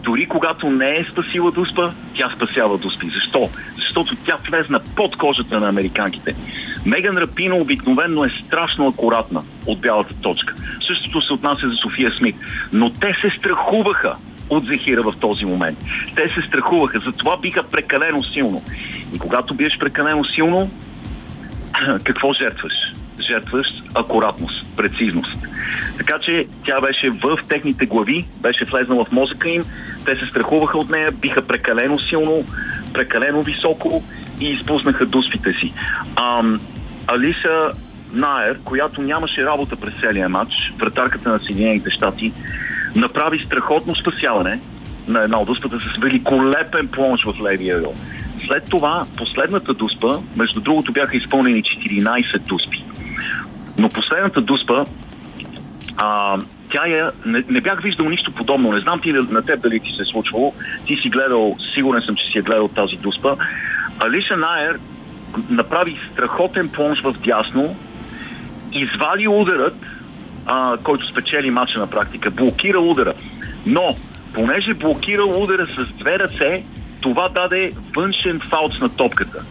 [0.03, 3.11] дори когато не е спасила Дуспа, тя спасява Дуспи.
[3.15, 3.51] Защо?
[3.77, 6.35] Защото тя влезна под кожата на американките.
[6.87, 10.55] Меган Рапино обикновенно е страшно акуратна от бялата точка.
[10.87, 12.37] Същото се отнася за София Смит.
[12.73, 14.15] Но те се страхуваха
[14.51, 15.79] от Зехира в този момент.
[16.17, 18.63] Те се страхуваха, затова биха прекалено силно.
[19.15, 20.71] И когато биеш прекалено силно,
[22.05, 22.73] какво жертваш?
[23.29, 25.39] Жертваш акуратност, прецизност.
[25.99, 29.63] Така че тя беше в техните глави, беше влезнала в мозъка им,
[30.05, 32.45] те се страхуваха от нея, биха прекалено силно,
[32.93, 34.05] прекалено високо
[34.41, 35.73] и изпуснаха дуспите си.
[36.17, 36.61] Ам,
[37.07, 37.73] Алиса
[38.13, 42.33] Найер, която нямаше работа през целия матч, вратарката на Съединените щати,
[42.97, 44.61] направи страхотно спасяване
[45.09, 47.95] на една от дуспата с великолепен плонж в левия ъгъл.
[48.47, 52.85] След това, последната дуспа, между другото бяха изпълнени 14 дуспи.
[53.79, 54.85] Но последната дуспа
[55.97, 56.39] а,
[56.71, 58.73] тя я, не, не бях виждал нищо подобно.
[58.73, 60.55] Не знам ти на теб дали ти се е случвало.
[60.87, 63.37] Ти си гледал, сигурен съм, че си е гледал тази дуспа.
[64.01, 64.79] Алиша Найер
[65.51, 67.77] направи страхотен плонж в дясно,
[68.73, 69.77] извади ударът,
[70.47, 73.15] а, който спечели мача на практика, блокира удара.
[73.67, 73.97] Но,
[74.35, 76.65] понеже блокира удара с две ръце,
[77.01, 79.45] това даде външен фаут на топката.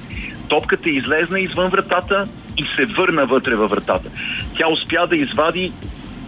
[0.49, 2.25] Топката излезна извън вратата
[2.57, 4.09] и се върна вътре във вратата.
[4.57, 5.71] Тя успя да извади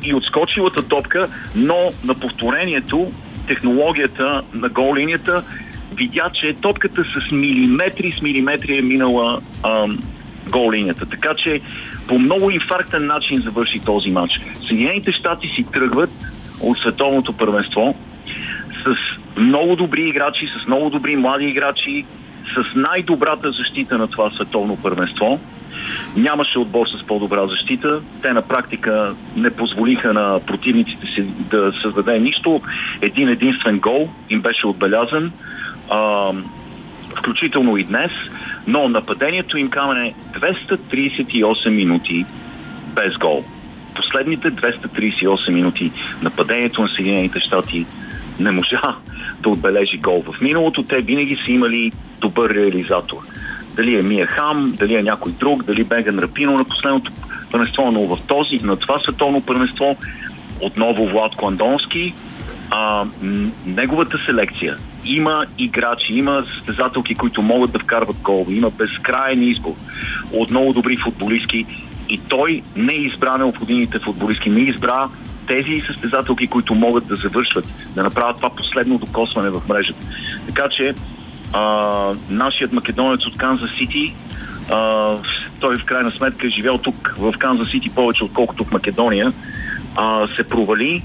[0.04, 3.12] и отскочилата топка, но на повторението
[3.48, 5.44] технологията на гол линията
[5.94, 10.00] видя, че топката с милиметри с милиметри е минала ам,
[10.50, 11.06] гол линията.
[11.06, 11.62] Така че
[12.08, 14.42] по много инфарктен начин завърши този матч.
[14.68, 16.10] Съединените щати си тръгват
[16.60, 17.96] от световното първенство
[18.86, 18.96] с
[19.40, 22.06] много добри играчи, с много добри млади играчи,
[22.54, 25.40] с най-добрата защита на това световно първенство–
[26.16, 28.02] Нямаше отбор с по-добра защита.
[28.22, 32.62] Те на практика не позволиха на противниците си да създаде нищо.
[33.02, 35.32] Един единствен гол им беше отбелязан,
[35.90, 36.32] а,
[37.18, 38.12] включително и днес,
[38.68, 42.26] но нападението им камене 238 минути
[42.96, 43.46] без гол.
[43.96, 47.86] Последните 238 минути нападението на Съединените щати
[48.40, 48.82] не можа
[49.42, 50.24] да отбележи гол.
[50.24, 53.18] В миналото те винаги са имали добър реализатор
[53.80, 57.12] дали е Мия Хам, дали е някой друг, дали Беган Рапино на последното
[57.52, 59.98] първенство, но в този, на това световно първенство
[60.62, 62.14] отново Влад Кландонски,
[62.72, 63.06] а,
[63.66, 69.76] неговата селекция има играчи, има състезателки, които могат да вкарват гол, има безкрайен избор
[70.32, 71.66] от много добри футболистки
[72.10, 75.08] и той не избра необходимите футболистки, не избра
[75.48, 77.66] тези състезателки, които могат да завършват,
[77.96, 80.08] да направят това последно докосване в мрежата.
[80.48, 80.94] Така че
[81.54, 84.16] а, нашият македонец от Канзас Сити,
[85.60, 89.34] той в крайна сметка е живял тук в Канзас Сити повече отколкото в Македония,
[89.96, 91.04] а, се провали.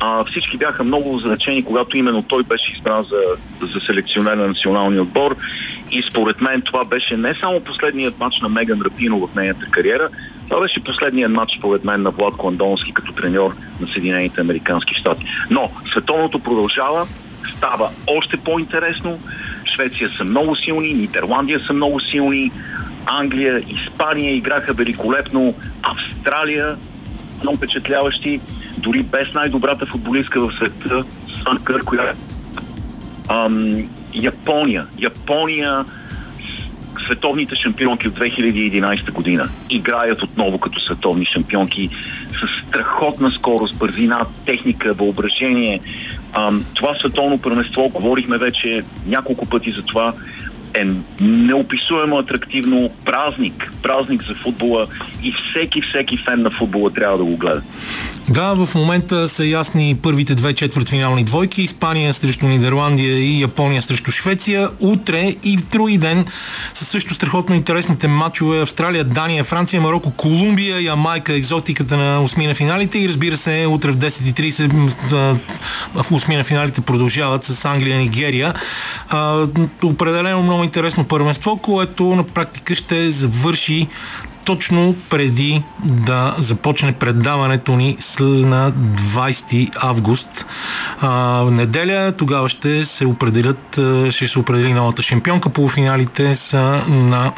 [0.00, 3.22] А, всички бяха много означени, когато именно той беше избран за,
[3.66, 5.36] за селекционер на националния отбор.
[5.90, 10.08] И според мен това беше не само последният матч на Меган Рапино в нейната кариера,
[10.48, 15.26] Това беше последният матч, според мен, на Владко Андонски като треньор на Съединените Американски щати.
[15.50, 17.06] Но световното продължава,
[17.56, 19.18] става още по-интересно.
[19.76, 22.50] Швеция са много силни, Нидерландия са много силни,
[23.06, 26.76] Англия, Испания играха великолепно, Австралия
[27.42, 28.40] много впечатляващи,
[28.78, 31.04] дори без най-добрата футболистка в света,
[31.44, 32.18] Санкър, която
[33.28, 34.86] ам, Япония.
[34.98, 35.84] Япония
[37.06, 41.90] световните шампионки от 2011 година играят отново като световни шампионки
[42.40, 45.80] с страхотна скорост, бързина, техника, въображение.
[46.74, 50.14] Това световно първенство, говорихме вече няколко пъти за това,
[50.74, 50.86] е
[51.20, 54.86] неописуемо атрактивно празник, празник за футбола
[55.22, 57.62] и всеки, всеки фен на футбола трябва да го гледа.
[58.28, 61.62] Да, в момента са ясни първите две четвъртфинални двойки.
[61.62, 64.68] Испания срещу Нидерландия и Япония срещу Швеция.
[64.80, 66.26] Утре и в други ден
[66.74, 72.54] са също страхотно интересните матчове Австралия, Дания, Франция, Марокко, Колумбия, Ямайка, екзотиката на осми на
[72.54, 75.38] финалите и разбира се, утре в 10.30
[75.94, 78.54] в осми на финалите продължават с Англия, Нигерия.
[79.82, 83.88] определено много интересно първенство, което на практика ще завърши
[84.46, 90.46] точно преди да започне предаването ни на 20 август.
[91.00, 93.78] А, неделя тогава ще се определят,
[94.10, 95.50] ще се определи новата шампионка.
[95.50, 97.32] Полуфиналите са на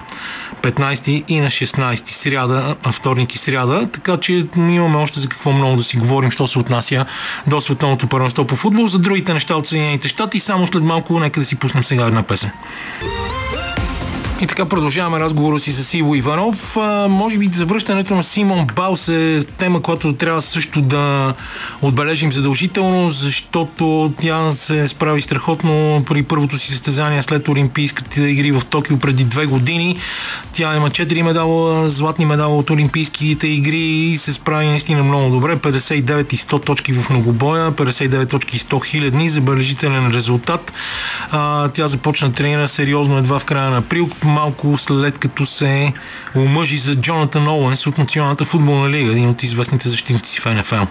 [0.63, 5.77] 15 и на 16 сряда, вторник и сряда, така че имаме още за какво много
[5.77, 7.05] да си говорим, що се отнася
[7.47, 8.89] до световното първенство по футбол.
[8.89, 12.23] За другите неща от Съединените щати, само след малко нека да си пуснем сега една
[12.23, 12.51] песен.
[14.41, 16.77] И така продължаваме разговора си с Иво Иванов.
[16.77, 21.35] А, може би завръщането на Симон Баус е тема, която трябва също да
[21.83, 28.63] отбележим задължително, защото тя се справи страхотно при първото си състезание след Олимпийските игри в
[28.71, 29.97] Токио преди две години.
[30.53, 35.57] Тя има 4 медала, златни медала от Олимпийските игри и се справи наистина много добре.
[35.57, 40.73] 59 и 100 точки в многобоя, 59 точки и 100 хиляди, забележителен резултат.
[41.31, 45.93] А, тя започна тренира сериозно едва в края на април малко след като се
[46.37, 50.85] омъжи за Джонатан Оуенс от Националната футболна лига, един от известните защитници в НФЛ.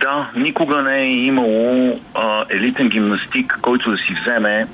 [0.00, 4.66] Да, никога не е имало а, елитен гимнастик, който да си вземе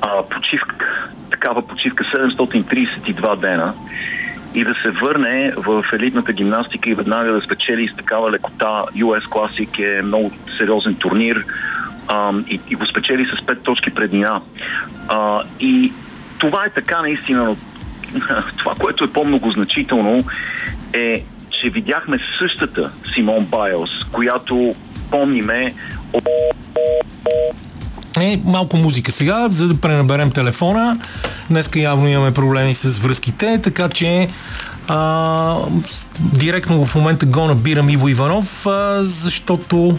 [0.00, 3.74] а, почивка, такава почивка 732 дена
[4.54, 8.84] и да се върне в елитната гимнастика и веднага да спечели с такава лекота.
[8.96, 11.44] US Classic е много сериозен турнир
[12.08, 14.40] а, и, и го спечели с 5 точки преднина.
[15.08, 15.92] А, и
[16.42, 17.56] това е така наистина, но
[18.58, 20.24] това, което е по-много значително
[20.92, 24.74] е, че видяхме същата Симон Байлс, която
[25.10, 25.74] помниме
[26.12, 26.24] от...
[28.20, 30.98] Е, малко музика сега, за да пренаберем телефона.
[31.50, 34.28] Днеска явно имаме проблеми с връзките, така че
[34.88, 35.56] а,
[36.20, 39.98] директно в момента го набирам Иво Иванов, а, защото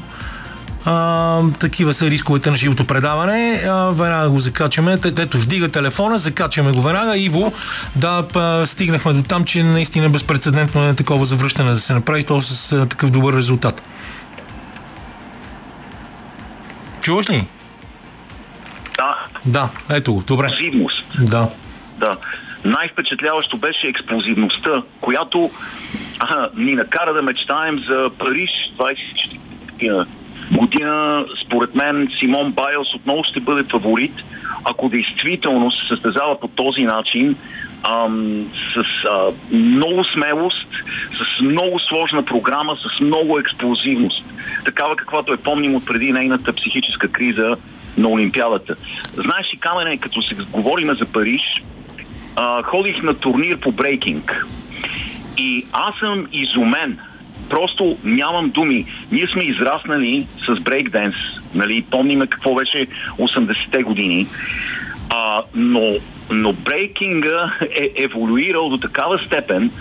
[0.85, 3.61] а, такива са рисковете на живото предаване.
[3.65, 4.97] А, веднага го закачаме.
[5.05, 7.17] Ето, вдига телефона, закачаме го веднага.
[7.17, 7.53] Иво,
[7.95, 12.41] да, па, стигнахме до там, че наистина безпредседентно е такова завръщане да се направи то
[12.41, 13.89] с а, такъв добър резултат.
[17.01, 17.47] Чуваш ли?
[18.97, 19.15] Да.
[19.45, 20.47] Да, ето го, добре.
[20.47, 21.05] Експлозивност.
[21.19, 21.49] Да.
[21.97, 22.17] Да.
[22.65, 25.51] Най-впечатляващо беше експлозивността, която
[26.19, 30.05] а, ни накара да мечтаем за Париж 24
[30.57, 34.13] година, според мен, Симон Байлс отново ще бъде фаворит,
[34.63, 37.35] ако действително се състезава по този начин,
[37.83, 40.67] ам, с а, много смелост,
[41.17, 44.23] с много сложна програма, с много експлозивност.
[44.65, 47.57] Такава каквато е помним от преди нейната психическа криза
[47.97, 48.75] на Олимпиадата.
[49.13, 51.63] Знаеш ли, Камене, като се говорим за Париж,
[52.35, 54.45] а, ходих на турнир по брейкинг.
[55.37, 56.99] И аз съм изумен
[57.49, 58.85] просто нямам думи.
[59.11, 61.15] Ние сме израснали с брейкденс,
[61.53, 62.87] нали, помниме какво беше
[63.19, 64.27] 80-те години,
[65.09, 65.93] а, но,
[66.31, 69.71] но брейкинга е еволюирал до такава степен,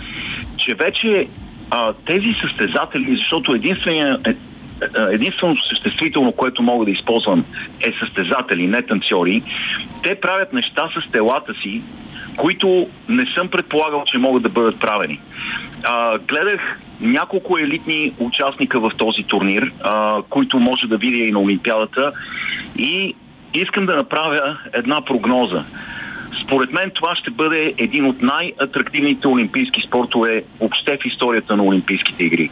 [0.57, 1.27] че вече
[1.69, 4.35] а, тези състезатели, защото единствения, е, е,
[5.11, 7.45] единственото съществително, което мога да използвам
[7.81, 9.43] е състезатели, не танцори,
[10.03, 11.81] те правят неща с телата си,
[12.37, 15.19] които не съм предполагал, че могат да бъдат правени.
[15.83, 21.39] А, гледах няколко елитни участника в този турнир, а, които може да видя и на
[21.39, 22.11] Олимпиадата
[22.77, 23.15] и
[23.53, 25.63] искам да направя една прогноза.
[26.43, 32.23] Според мен това ще бъде един от най-атрактивните олимпийски спортове въобще в историята на Олимпийските
[32.23, 32.49] игри.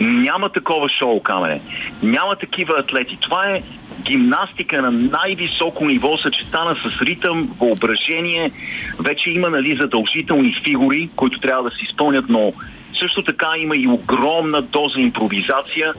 [0.00, 1.60] Няма такова шоу, камере.
[2.02, 3.18] Няма такива атлети.
[3.20, 3.62] Това е
[4.02, 8.50] гимнастика на най-високо ниво, съчетана с ритъм, въображение.
[8.98, 12.52] Вече има нали, задължителни фигури, които трябва да се изпълнят, но
[13.00, 15.94] също така има и огромна доза импровизация.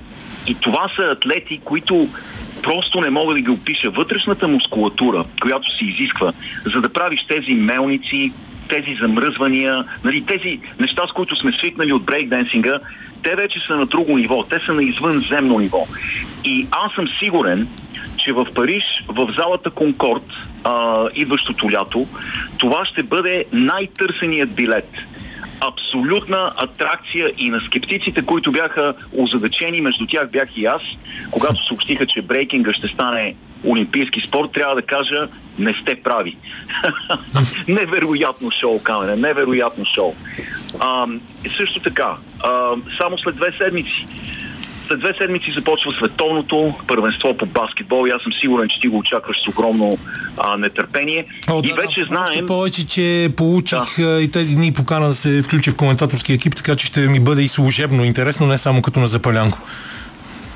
[0.47, 2.07] И това са атлети, които
[2.63, 3.89] просто не мога да ги опиша.
[3.89, 6.33] Вътрешната мускулатура, която се изисква,
[6.65, 8.31] за да правиш тези мелници,
[8.71, 12.79] тези замръзвания, нали, тези неща, с които сме свикнали от брейкденсинга,
[13.23, 15.87] те вече са на друго ниво, те са на извънземно ниво.
[16.43, 17.67] И аз съм сигурен,
[18.17, 20.23] че в Париж, в залата Конкорд,
[20.63, 22.07] а, идващото лято,
[22.57, 24.89] това ще бъде най-търсеният билет.
[25.59, 30.81] Абсолютна атракция и на скептиците, които бяха озадачени, между тях бях и аз,
[31.31, 33.35] когато съобщиха, че брейкинга ще стане
[33.65, 35.27] олимпийски спорт, трябва да кажа,
[35.59, 36.37] не сте прави.
[37.67, 40.15] невероятно шоу, Камене, невероятно шоу.
[40.79, 41.07] А,
[41.57, 44.07] също така, а, само след две седмици
[44.91, 48.97] след две седмици започва световното първенство по баскетбол и аз съм сигурен, че ти го
[48.97, 49.97] очакваш с огромно
[50.37, 51.25] а, нетърпение.
[51.49, 52.45] О, и да, вече да, знаем...
[52.45, 54.21] Повече, че получих да.
[54.21, 57.41] и тези дни покана да се включа в коментаторски екип, така че ще ми бъде
[57.41, 59.59] и служебно интересно, не само като на Запалянко.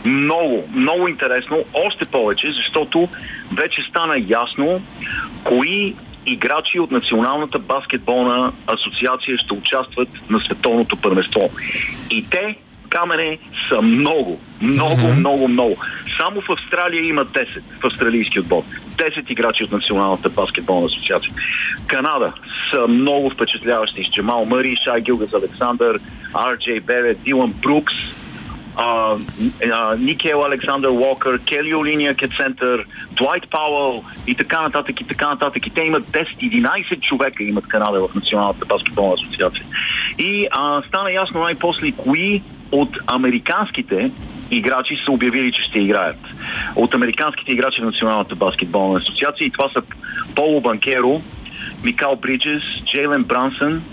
[0.06, 1.66] Много, много интересно.
[1.74, 3.10] Още повече, защото
[3.54, 4.82] вече стана ясно
[5.44, 5.96] кои
[6.26, 11.50] играчи от Националната баскетболна асоциация ще участват на световното първенство.
[12.10, 12.56] И те
[12.90, 13.38] камене
[13.70, 15.20] са много, много, mm-hmm.
[15.20, 15.78] много, много.
[16.18, 18.64] Само в Австралия има 10 в австралийски отбор.
[18.96, 21.34] 10 играчи от Националната баскетболна асоциация.
[21.88, 22.34] Канада
[22.72, 24.04] са много впечатляващи.
[24.04, 26.00] С Джамал Мъри, Шай Гилгас Александър,
[26.34, 27.94] Ар-Джей Берет, Дилан Брукс,
[29.98, 35.68] Никел Александър Уокър, Кели Олиния Кетцентър, Дуайт Пауъл и така нататък и така нататък.
[35.68, 39.66] И те имат 10-11 човека имат Канада в Националната баскетболна асоциация.
[40.20, 44.12] И а, стана ясно най-после кои от американските
[44.52, 46.20] играчи са обявили, че ще играят.
[46.76, 49.82] От американските играчи в Националната баскетболна асоциация и това са
[50.36, 51.22] Поло Банкеро,
[51.84, 53.84] Микал Бриджес, Джейлен Брансън,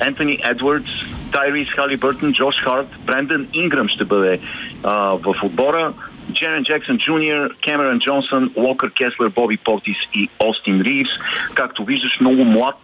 [0.00, 0.92] Ентони Едвардс,
[1.36, 4.40] Тайрис Халибъртън, Джош Харт, Брендън Инграм ще бъде
[4.84, 5.92] а, в отбора,
[6.32, 11.10] Джерен Джексън Джуниор, Кемерън Джонсън, Локър Кеслер, Боби Портис и Остин Ривз.
[11.54, 12.78] Както виждаш, много млад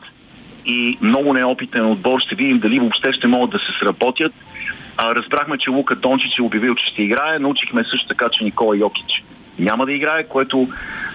[0.67, 2.21] и много неопитен отбор.
[2.21, 4.33] Ще видим дали въобще ще могат да се сработят.
[4.97, 7.39] А, разбрахме, че Лука Дончич е обявил, че ще играе.
[7.39, 9.25] Научихме също така, че Никола Йокич
[9.59, 10.69] няма да играе, което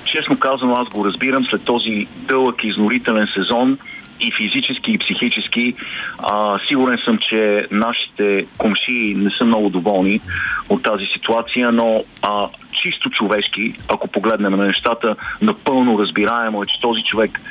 [0.06, 3.78] честно казано аз го разбирам след този дълъг изнорителен сезон
[4.20, 5.74] и физически, и психически.
[6.20, 10.22] А, сигурен съм, че нашите комши не са много доволни
[10.70, 16.82] от тази ситуация, но а, чисто човешки, ако погледнем на нещата, напълно разбираемо е, че
[16.82, 17.42] този човек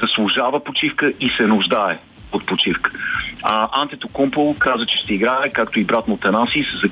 [0.00, 1.98] заслужава почивка и се нуждае
[2.32, 2.90] от почивка.
[3.42, 6.88] А, Антето Кумпол каза, че ще играе, както и брат му Танасис, за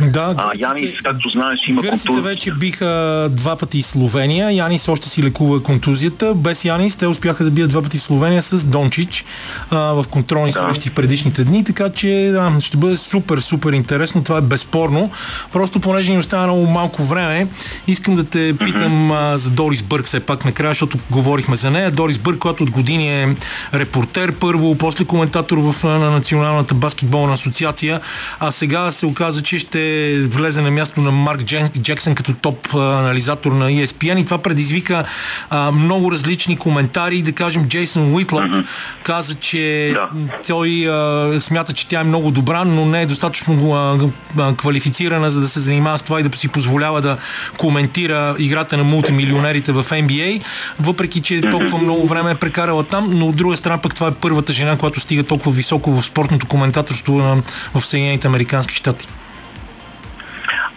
[0.00, 4.50] да, а, Янис, както знаеш, има Гърците вече биха два пъти Словения.
[4.50, 6.34] Янис още си лекува контузията.
[6.34, 9.24] Без Янис те успяха да бият два пъти Словения с Дончич
[9.70, 10.60] а, в контролни да.
[10.60, 14.24] срещи в предишните дни, така че да, ще бъде супер, супер интересно.
[14.24, 15.10] Това е безспорно.
[15.52, 17.46] Просто понеже ни остана много малко време,
[17.86, 19.34] искам да те питам mm-hmm.
[19.34, 21.90] а, за Дорис Бърг все пак накрая, защото говорихме за нея.
[21.90, 23.36] Дорис Бърг, която от години е
[23.74, 28.00] репортер първо, после коментатор в на Националната баскетболна асоциация,
[28.40, 29.83] а сега се оказа, че ще
[30.26, 31.42] влезе на място на Марк
[31.78, 35.04] Джексън като топ анализатор на ESPN и това предизвика
[35.50, 37.22] а, много различни коментари.
[37.22, 38.66] Да кажем, Джейсън Уитлок mm-hmm.
[39.02, 40.08] каза, че да.
[40.46, 43.98] той а, смята, че тя е много добра, но не е достатъчно а,
[44.38, 47.16] а, квалифицирана, за да се занимава с това и да си позволява да
[47.58, 50.42] коментира играта на мултимилионерите в NBA,
[50.80, 54.14] въпреки че толкова много време е прекарала там, но от друга страна пък това е
[54.20, 57.42] първата жена, която стига толкова високо в спортното коментаторство
[57.74, 59.08] в Съединените Американски щати.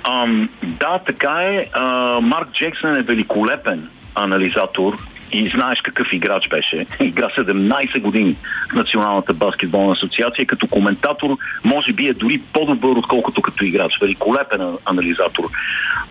[0.08, 1.68] Ам, да, така е.
[1.74, 4.98] А, Марк Джексън е великолепен анализатор
[5.32, 6.86] и знаеш какъв играч беше.
[7.00, 8.36] Игра 17 години
[8.72, 10.46] в Националната баскетболна асоциация.
[10.46, 14.00] Като коментатор може би е дори по-добър, отколкото като играч.
[14.02, 15.44] Великолепен анализатор.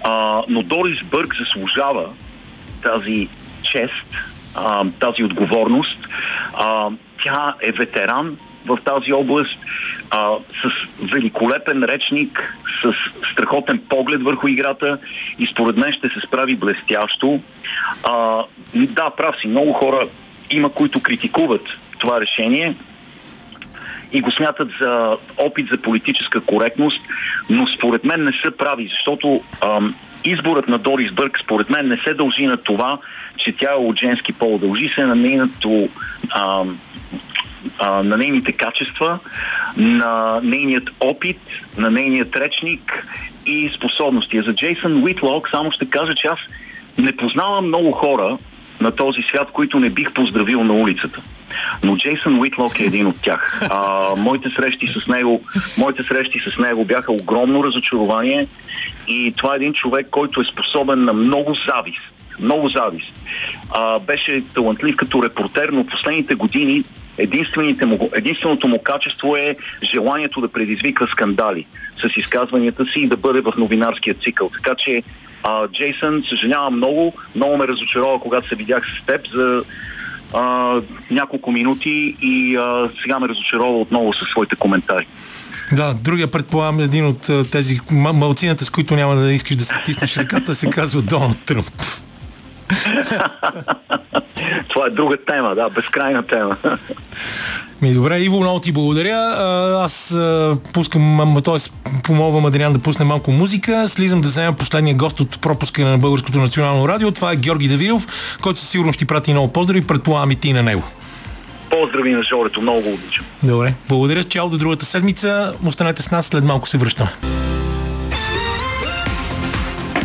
[0.04, 2.08] А, но Дорис Бърг заслужава
[2.82, 3.28] тази
[3.62, 4.06] чест,
[4.54, 5.98] а, тази отговорност.
[6.54, 6.88] А,
[7.22, 8.36] тя е ветеран
[8.66, 9.58] в тази област,
[10.10, 10.30] а,
[10.62, 10.70] с
[11.12, 12.92] великолепен речник, с
[13.32, 14.98] страхотен поглед върху играта
[15.38, 17.40] и според мен ще се справи блестящо.
[18.02, 18.42] А,
[18.74, 20.08] да, прав си, много хора
[20.50, 21.62] има, които критикуват
[21.98, 22.74] това решение
[24.12, 27.02] и го смятат за опит за политическа коректност,
[27.50, 29.94] но според мен не са прави, защото ам,
[30.24, 32.98] изборът на Дорис Бърг според мен не се дължи на това,
[33.36, 34.58] че тя е от женски пол.
[34.58, 35.88] Дължи се на нейното
[36.34, 36.78] ам,
[37.78, 39.18] а, на нейните качества,
[39.76, 41.40] на нейният опит,
[41.78, 43.06] на нейният речник
[43.46, 44.42] и способности.
[44.42, 46.38] За Джейсън Уитлок само ще кажа, че аз
[46.98, 48.38] не познавам много хора
[48.80, 51.22] на този свят, които не бих поздравил на улицата.
[51.82, 53.62] Но Джейсън Уитлок е един от тях.
[53.70, 55.42] А, моите, срещи с него,
[55.78, 58.46] моите срещи с него бяха огромно разочарование
[59.08, 62.02] и това е един човек, който е способен на много завист.
[62.40, 63.12] Много завист.
[63.70, 66.84] А, беше талантлив като репортер, но последните години
[67.86, 73.40] му, единственото му качество е желанието да предизвика скандали с изказванията си и да бъде
[73.40, 74.50] в новинарския цикъл.
[74.50, 75.02] Така че
[75.42, 79.64] а, Джейсън, съжалявам много, много ме разочарова, когато се видях с теб за
[80.34, 80.74] а,
[81.10, 85.06] няколко минути и а, сега ме разочарова отново със своите коментари.
[85.72, 90.16] Да, другия предполагам един от тези малцината, с които няма да искаш да се стиснеш
[90.16, 91.82] ръката, се казва Доналд Тръмп.
[94.68, 96.56] Това е друга тема, да, безкрайна тема.
[97.82, 99.16] Ми, добре, Иво, много ти благодаря.
[99.84, 100.18] Аз
[100.72, 101.56] пускам, т.е.
[102.02, 103.88] помолвам Адриан да пусне малко музика.
[103.88, 107.10] Слизам да взема последния гост от пропуска на Българското национално радио.
[107.10, 108.06] Това е Георги Давидов,
[108.42, 109.82] който със сигурност ще ти прати много поздрави.
[109.82, 110.82] Предполагам и ти на него.
[111.70, 113.26] Поздрави на Жорето, много го обичам.
[113.42, 114.24] Добре, благодаря.
[114.24, 115.52] Чао до другата седмица.
[115.66, 117.10] Останете с нас, след малко се връщаме.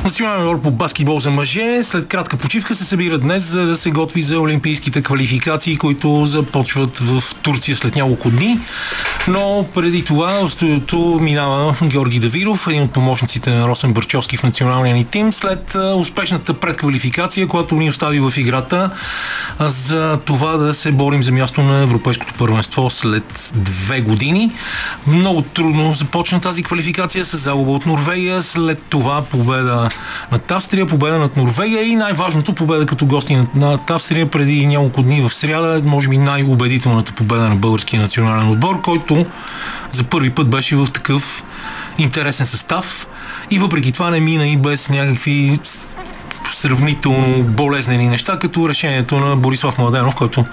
[0.03, 3.91] Национален отбор по баскетбол за мъже след кратка почивка се събира днес, за да се
[3.91, 8.59] готви за олимпийските квалификации, които започват в Турция след няколко дни.
[9.27, 14.43] Но преди това в студиото минава Георги Давиров, един от помощниците на Росен Бърчовски в
[14.43, 18.89] националния ни тим, след успешната предквалификация, която ни остави в играта
[19.59, 24.51] за това да се борим за място на Европейското първенство след две години.
[25.07, 29.90] Много трудно започна тази квалификация с загуба от Норвегия, след това победа
[30.31, 35.21] над Австрия, победа над Норвегия и най-важното победа като гости над Австрия преди няколко дни
[35.21, 39.25] в сряда, може би най-убедителната победа на българския национален отбор, който
[39.91, 41.43] за първи път беше в такъв
[41.97, 43.07] интересен състав.
[43.51, 45.59] И въпреки това не мина и без някакви
[46.53, 50.45] сравнително болезнени неща, като решението на Борислав Младенов, който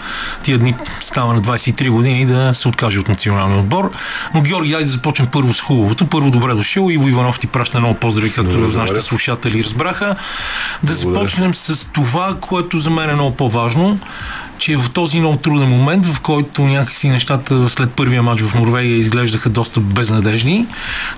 [0.42, 3.90] тия дни става на 23 години да се откаже от националния отбор.
[4.34, 6.06] Но Георги, дай да започнем първо с хубавото.
[6.06, 6.90] Първо добре дошъл.
[6.90, 10.16] Иво Иванов ти праща много поздрави, както Добре, нашите слушатели разбраха.
[10.82, 13.98] Да започнем с това, което за мен е много по-важно
[14.58, 18.96] че в този много труден момент, в който някакси нещата след първия матч в Норвегия
[18.96, 20.66] изглеждаха доста безнадежни,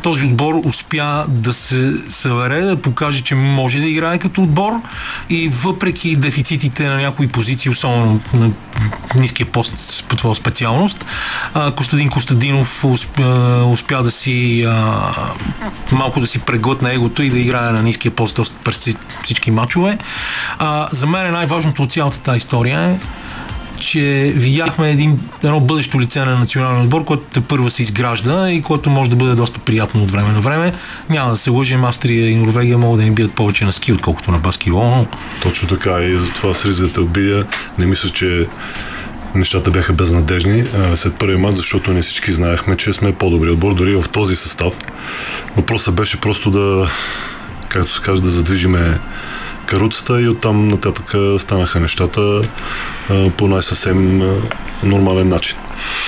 [0.03, 4.73] този отбор успя да се събере, да покаже, че може да играе като отбор
[5.31, 8.51] и въпреки дефицитите на някои позиции, особено на
[9.15, 11.05] ниския пост по това специалност,
[11.77, 14.67] Костадин Костадинов успя, успя да си
[15.93, 19.99] малко да си преглътне егото и да играе на ниския пост през всички матчове.
[20.91, 22.99] За мен е най-важното от цялата тази история е,
[23.81, 28.63] че видяхме един, едно бъдещо лице на националния отбор, което те първа се изгражда и
[28.63, 30.73] което може да бъде доста приятно от време на време.
[31.11, 34.31] Няма да се лъжим, Австрия и Норвегия могат да ни бият повече на ски, отколкото
[34.31, 34.85] на баскетбол.
[34.85, 35.07] Но...
[35.43, 37.47] Точно така и затова с ризата отбия.
[37.79, 38.47] Не мисля, че
[39.35, 40.65] нещата бяха безнадежни
[40.95, 44.75] след първия матч, защото не всички знаехме, че сме по-добри отбор, дори в този състав.
[45.57, 46.91] Въпросът беше просто да,
[47.69, 48.99] както се каже, да задвижиме
[49.71, 52.43] каруцата и оттам нататък станаха нещата
[53.37, 54.23] по най-съвсем
[54.83, 55.57] нормален начин.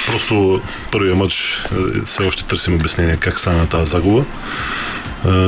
[0.07, 0.61] Просто
[0.93, 1.63] първия матч
[2.05, 4.25] все още търсим обяснение как стана тази загуба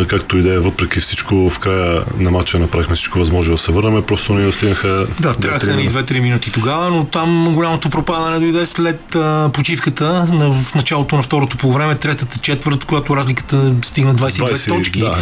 [0.08, 3.72] както и да е, въпреки всичко, в края на матча направихме всичко възможно да се
[3.72, 5.06] върнем, просто не остинаха.
[5.20, 10.62] Да, трябваха ни 2-3 минути тогава, но там голямото пропадане дойде след а, почивката на,
[10.62, 15.16] в началото на второто по време, третата четвърт, когато разликата стигна 22 20, точки да,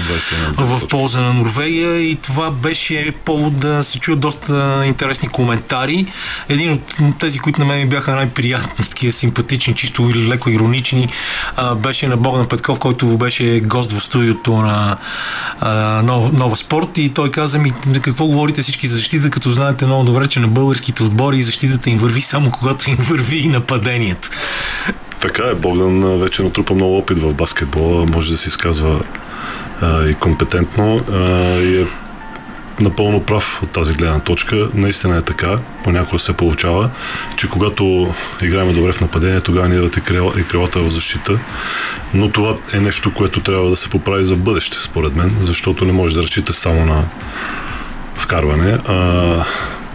[0.57, 6.07] 21, в полза на Норвегия и това беше повод да се чуят доста интересни коментари.
[6.49, 11.09] Един от тези, които на мен ми бяха най-приятни, такива симпатични, чисто или леко иронични,
[11.57, 14.97] а, беше на Богдан Петков, който беше гост в студиото студиото на
[15.61, 17.73] а, нова, нова спорт и той каза ми
[18.03, 21.99] какво говорите всички за защита, като знаете много добре, че на българските отбори защитата им
[21.99, 24.31] върви само когато им върви и нападението.
[25.21, 29.01] Така е, Богдан вече натрупа много опит в баскетбола, може да се изказва
[29.81, 31.19] а, и компетентно а,
[31.61, 31.87] и е
[32.81, 34.69] напълно прав от тази гледна точка.
[34.75, 36.91] Наистина е така, понякога се получава,
[37.37, 39.97] че когато играем добре в нападение, тогава ни дадат
[40.39, 41.39] и крилата в защита.
[42.15, 45.93] Но това е нещо, което трябва да се поправи за бъдеще, според мен, защото не
[45.93, 47.05] може да разчита само на
[48.15, 49.35] вкарване, а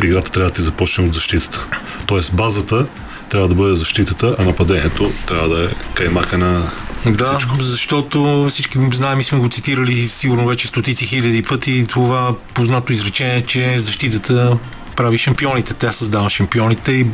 [0.04, 1.66] играта трябва да ти започне от защитата.
[2.06, 2.86] Тоест базата
[3.30, 6.72] трябва да бъде защитата, а нападението трябва да е каймака на
[7.06, 7.56] да, всичко.
[7.60, 13.42] защото всички знаем и сме го цитирали сигурно вече стотици хиляди пъти това познато изречение,
[13.42, 14.58] че защитата
[14.96, 15.74] прави шампионите.
[15.74, 17.06] Тя създава шампионите и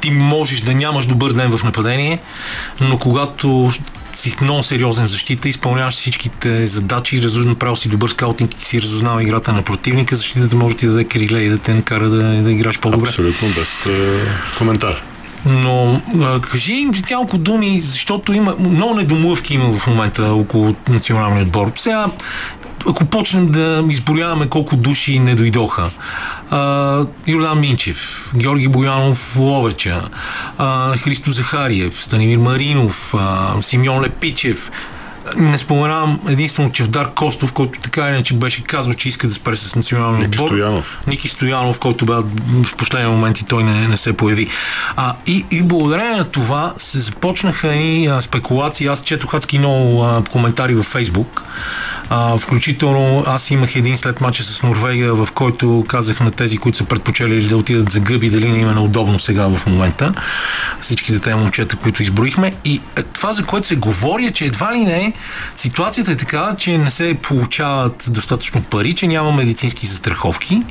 [0.00, 2.18] ти можеш да нямаш добър ден в нападение,
[2.80, 3.72] но когато
[4.12, 9.22] си много сериозен в защита, изпълняваш всичките задачи, направил си добър скаутинг и си разузнава
[9.22, 12.52] играта на противника, защитата може да ти даде криле и да те накара да, да
[12.52, 13.08] играш по-добре.
[13.08, 14.20] Абсолютно, без е,
[14.58, 15.02] коментар.
[15.46, 16.00] Но
[16.50, 21.72] кажи им няколко думи, защото има много недомлъвки има в момента около националния отбор.
[21.76, 22.06] Сега
[22.88, 25.90] ако почнем да изброяваме колко души не дойдоха.
[26.50, 30.02] А, Йордан Минчев, Георги Боянов Ловеча,
[30.98, 33.14] Христо Захариев, Станимир Маринов,
[33.62, 34.70] Симеон Лепичев,
[35.36, 39.56] не споменавам единствено Чевдар Костов, който така или иначе беше казал, че иска да спре
[39.56, 40.48] с националния Ники отбор.
[40.48, 40.98] Стоянов.
[41.06, 42.12] Ники Стоянов, който бе
[42.64, 44.48] в последния момент и той не, не се появи.
[44.96, 48.86] А, и, и благодарение на това се започнаха и спекулации.
[48.86, 51.44] Аз четох адски много а, коментари във Фейсбук.
[52.10, 56.78] А, включително аз имах един след мача с Норвегия, в който казах на тези, които
[56.78, 60.12] са предпочели да отидат за гъби, дали не им е неудобно сега в момента.
[60.80, 62.52] Всичките те момчета, които изброихме.
[62.64, 62.80] И
[63.12, 65.12] това, за което се говори, е, че едва ли не
[65.56, 70.62] ситуацията е така, че не се получават достатъчно пари, че няма медицински застраховки,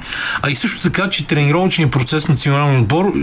[0.41, 3.13] а и също така, че тренировъчният процес на националния отбор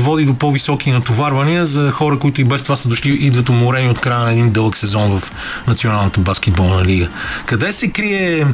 [0.00, 3.98] води до по-високи натоварвания за хора, които и без това са дошли, идват уморени от
[3.98, 5.32] края на един дълъг сезон в
[5.66, 7.08] Националната баскетболна лига.
[7.46, 8.46] Къде се крие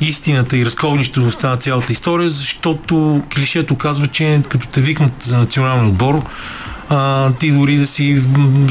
[0.00, 5.38] истината и разковнището в тази цялата история, защото клишето казва, че като те викнат за
[5.38, 6.22] национален отбор,
[6.90, 8.22] а, ти дори да си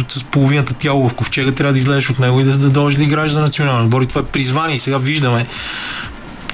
[0.09, 3.03] с половината тяло в ковчега, трябва да излезеш от него и да, да дойдеш да
[3.03, 4.01] играеш за национален отбор.
[4.01, 4.75] И това е призвание.
[4.75, 5.45] И сега виждаме,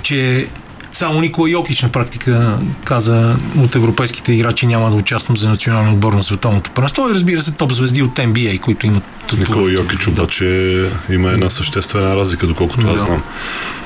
[0.02, 0.48] че
[0.94, 6.14] само Никола Йокич на практика каза от европейските играчи няма да участвам за националния отбор
[6.14, 9.04] на световното първенство и разбира се топ звезди от NBA, които имат...
[9.38, 12.94] Никола Йокич обаче има една съществена разлика, доколкото да.
[12.94, 13.24] аз знам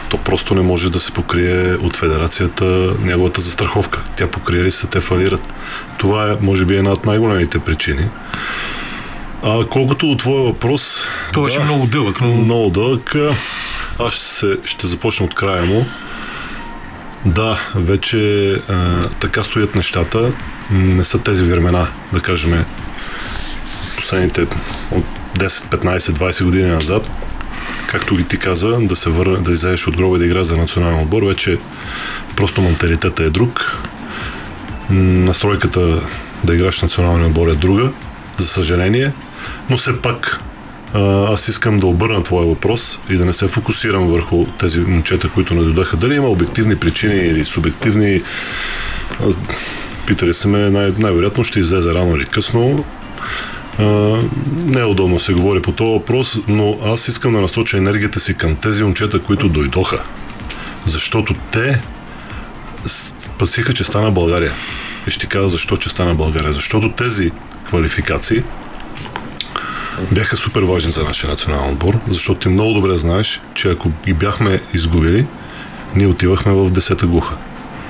[0.10, 2.66] то просто не може да се покрие от федерацията
[3.02, 4.02] неговата застраховка.
[4.16, 5.42] Тя покрие ли се, те фалират.
[5.98, 8.10] Това е, може би, една от най-големите причини.
[9.44, 11.04] А колкото до твоя въпрос...
[11.34, 12.22] Това беше да, много дълъг.
[12.22, 12.28] Но...
[12.28, 13.16] Много дълъг.
[14.00, 15.86] Аз ще, се, ще започна от края му.
[17.26, 20.32] Да, вече а, така стоят нещата.
[20.72, 22.66] Не са тези времена, да кажем,
[23.96, 24.42] последните
[24.92, 25.06] от
[25.38, 27.10] 10, 15, 20 години назад,
[27.92, 30.58] както и ти каза, да се върне, да излезеш от гроба и да играеш за
[30.58, 31.58] национален отбор, вече
[32.36, 33.78] просто менталитета е друг.
[34.90, 36.02] Настройката
[36.44, 37.90] да играеш националния отбор е друга,
[38.38, 39.12] за съжаление,
[39.70, 40.40] но все пак
[41.28, 45.54] аз искам да обърна твоя въпрос и да не се фокусирам върху тези момчета, които
[45.54, 45.98] не дойдоха.
[45.98, 48.22] Дали има обективни причини или субективни.
[50.08, 52.86] Питали се ме, най- най-вероятно ще излезе рано или късно.
[54.56, 58.34] Не е удобно се говори по този въпрос, но аз искам да насоча енергията си
[58.34, 60.04] към тези момчета, които дойдоха.
[60.86, 61.82] Защото те
[63.20, 64.54] спасиха, че стана България.
[65.08, 66.54] И ще кажа защо, че стана България.
[66.54, 67.32] Защото тези
[67.68, 68.44] квалификации
[70.12, 74.14] бяха супер важни за нашия национален отбор, защото ти много добре знаеш, че ако ги
[74.14, 75.26] бяхме изгубили,
[75.96, 77.38] ние отивахме в 10-та глуха.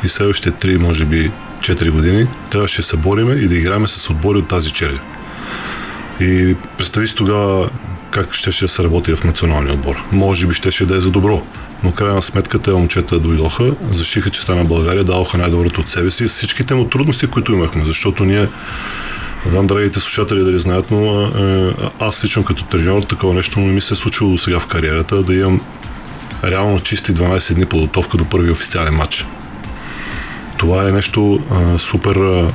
[0.04, 4.10] И следващите 3, може би 4 години, трябваше да се бориме и да играем с
[4.10, 5.00] отбори от тази черга.
[6.20, 7.70] И представи си тогава
[8.12, 9.96] как ще, ще се работи в националния отбор.
[10.12, 11.42] Може би ще, ще да е за добро,
[11.84, 16.28] но крайна сметка те момчета дойдоха, защиха, че стана България, даваха най-доброто от себе си
[16.28, 18.48] всичките му трудности, които имахме, защото ние
[19.46, 23.74] не знам, драгите слушатели дали знаят, но е, аз лично като треньор такова нещо не
[23.74, 25.62] ми се е случило до сега в кариерата, да имам
[26.44, 29.26] реално чисти 12 дни подготовка до първи официален матч.
[30.58, 32.52] Това е нещо а, супер а,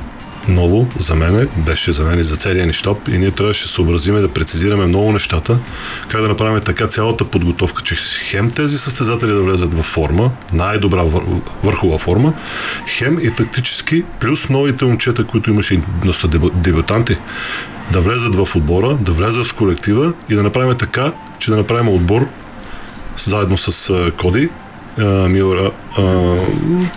[0.47, 3.07] ново за мене, беше за мен и за целия ни щаб.
[3.07, 5.57] И ние трябваше да съобразиме да прецизираме много нещата,
[6.07, 7.95] как да направим така цялата подготовка, че
[8.29, 11.03] хем тези състезатели да влезат във форма, най-добра
[11.63, 12.33] върхова форма,
[12.87, 17.17] хем и тактически, плюс новите момчета, които имаше доста дебютанти,
[17.91, 21.89] да влезат в отбора, да влезат в колектива и да направим така, че да направим
[21.89, 22.27] отбор
[23.17, 24.49] заедно с Коди,
[25.29, 25.71] Милър.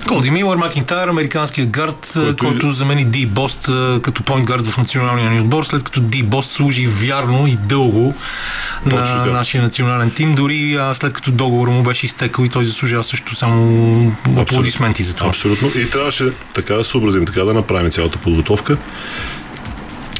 [0.08, 3.62] Коди Милър, Макинтайр, американският гард, който, който замени Ди Бост
[4.02, 8.14] като point гард в националния ни отбор, след като Ди Бост служи вярно и дълго
[8.90, 9.32] Точно, на да.
[9.32, 13.34] нашия национален тим, дори а, след като договор му беше изтекал и той заслужава също
[13.34, 15.28] само аплодисменти за това.
[15.28, 15.70] Абсолютно.
[15.76, 18.76] И трябваше така да съобразим, така да направим цялата подготовка,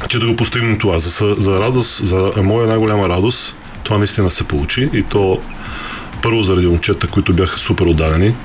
[0.07, 0.99] че да го постигнем това.
[0.99, 5.41] За, за радост, за моя най-голяма радост, това наистина се получи и то
[6.21, 8.35] първо заради момчета, които бяха супер отдадени.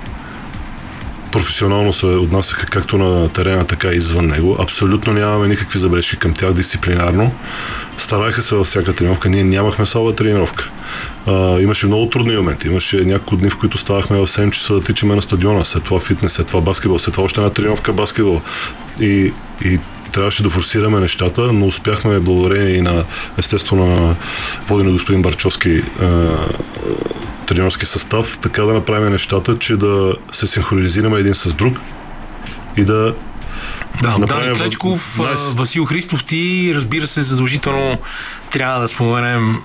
[1.33, 4.57] Професионално се отнасяха както на терена, така и извън него.
[4.61, 7.33] Абсолютно нямаме никакви забележки към тях дисциплинарно.
[7.99, 9.29] Стараеха се във всяка тренировка.
[9.29, 10.71] Ние нямахме слаба тренировка.
[11.27, 12.69] А, имаше много трудни моменти.
[12.69, 16.01] Имаше няколко дни, в които ставахме в 7 часа да тичаме на стадиона, след това
[16.01, 18.41] фитнес, след това баскетбол, след това още една тренировка баскетбол.
[19.01, 19.33] И,
[19.65, 19.79] и
[20.13, 23.05] трябваше да форсираме нещата, но успяхме благодарение и на
[23.39, 24.17] естествено на
[24.69, 25.83] воден господин Барчовски
[27.47, 31.81] тренерски състав, така да направим нещата, че да се синхронизираме един с друг
[32.77, 33.15] и да
[34.03, 35.57] да, Дани Клечков, nice.
[35.59, 37.99] Васил Христов, ти разбира се задължително
[38.51, 39.57] трябва да споменем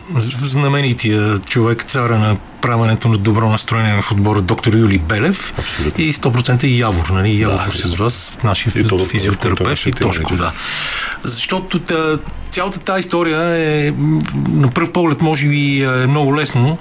[0.42, 6.04] знаменития човек, цара на правенето на добро настроение в отбора доктор Юли Белев Абсолютно.
[6.04, 7.42] и 100% и Явор, нали?
[7.42, 10.52] Явор да, с вас, нашия и физиотерапевт и Тошко, да.
[11.24, 11.80] Защото
[12.52, 13.94] цялата тази история е
[14.48, 16.78] на пръв поглед може би е много лесно,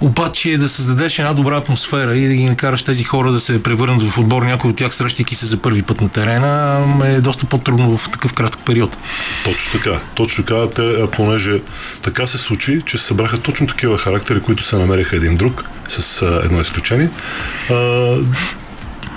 [0.00, 4.02] обаче да създадеш една добра атмосфера и да ги накараш тези хора да се превърнат
[4.02, 7.96] в отбор, някой от тях срещайки се за първи път на терена, е доста по-трудно
[7.96, 8.96] в такъв кратък период.
[9.44, 10.00] Точно така.
[10.14, 11.60] Точно така, те, понеже
[12.02, 16.22] така се случи, че се събраха точно такива характери, които се намериха един друг, с
[16.44, 17.10] едно изключение.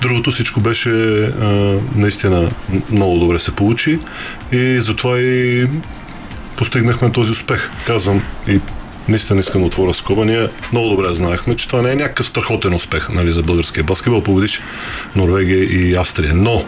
[0.01, 0.89] Другото всичко беше
[1.95, 2.49] наистина
[2.91, 3.99] много добре се получи
[4.51, 5.67] и затова и
[6.57, 7.69] постигнахме този успех.
[7.87, 8.59] Казвам и
[9.09, 10.25] наистина искам да отворя скоба.
[10.25, 14.23] Ние много добре знаехме, че това не е някакъв страхотен успех нали, за българския баскетбол.
[14.23, 14.61] Победиш
[15.15, 16.33] Норвегия и Австрия.
[16.35, 16.65] Но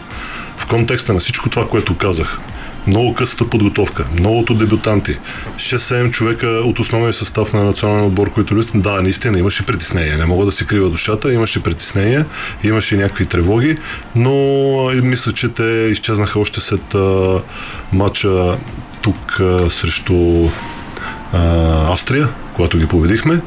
[0.56, 2.38] в контекста на всичко това, което казах,
[2.86, 5.18] много късата подготовка, многото дебютанти,
[5.56, 10.18] 6-7 човека от основния състав на националния отбор, които лист, да, наистина имаше притеснения.
[10.18, 12.26] Не мога да си крива душата, имаше притеснения,
[12.64, 13.76] имаше някакви тревоги,
[14.14, 14.32] но
[15.02, 17.40] мисля, че те изчезнаха още след а,
[17.92, 18.56] матча
[19.02, 20.48] тук а, срещу
[21.32, 23.40] Австрия, когато ги победихме.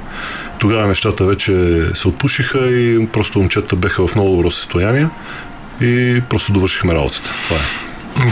[0.60, 5.08] Тогава нещата вече се отпушиха и просто момчета беха в много добро състояние
[5.82, 7.34] и просто довършихме работата.
[7.48, 7.86] Това е.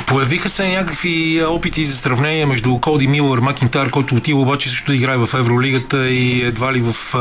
[0.06, 5.18] Появиха се някакви опити за сравнение между Коди Милър, Макинтар, който отива обаче също играе
[5.18, 7.16] в Евролигата и едва ли в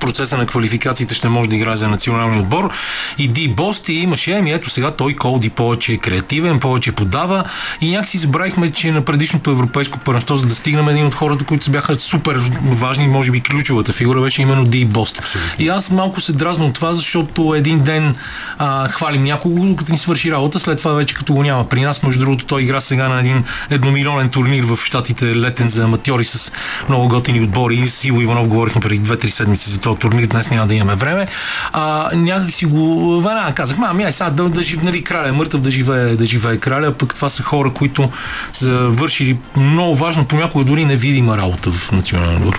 [0.00, 2.70] процеса на квалификациите ще може да играе за националния отбор.
[3.18, 7.44] И Ди Бост и имаше, еми ето сега той Колди повече е креативен, повече подава
[7.80, 11.70] и някакси забравихме, че на предишното европейско първенство, за да стигнем един от хората, които
[11.70, 15.18] бяха супер важни, може би ключовата фигура беше именно Ди Бост.
[15.18, 15.50] Абсолютно.
[15.58, 18.14] И аз малко се дразна от това, защото един ден
[18.58, 22.02] а, хвалим някого, като ни свърши работа, след това вече като го няма при нас
[22.02, 26.52] между другото, той игра сега на един едномилионен турнир в щатите летен за аматьори с
[26.88, 27.88] много готини отбори.
[27.88, 30.26] С Иво Иванов говорихме преди 2-3 седмици за този турнир.
[30.26, 31.26] Днес няма да имаме време.
[31.72, 35.32] А, някак си го веднага казах, мами, ай сега да, да жив, нали, краля е
[35.32, 38.10] мъртъв, да живее, да живее краля, пък това са хора, които
[38.52, 42.58] са вършили много важно, понякога дори невидима работа в национален отбор.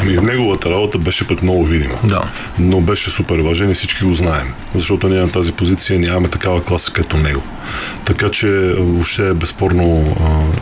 [0.00, 1.94] Ами неговата работа беше пък много видима.
[2.04, 2.22] Да.
[2.58, 4.52] Но беше супер важен и всички го знаем.
[4.74, 7.42] Защото ние на тази позиция нямаме такава класа като него.
[8.04, 8.48] Така че
[8.78, 10.56] въобще е безспорно а,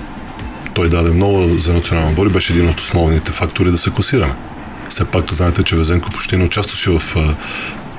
[0.75, 4.35] той даде много за национална отбор и беше един от основните фактори да се класираме.
[4.91, 7.17] Все пак знаете, че Везенко почти не участваше в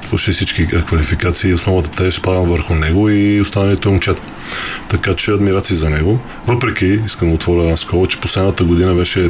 [0.10, 1.54] почти всички квалификации.
[1.54, 4.22] Основата те спада върху него и останалите момчета.
[4.90, 6.20] Така че адмирации за него.
[6.48, 9.30] Въпреки, искам да отворя една скола, че последната година беше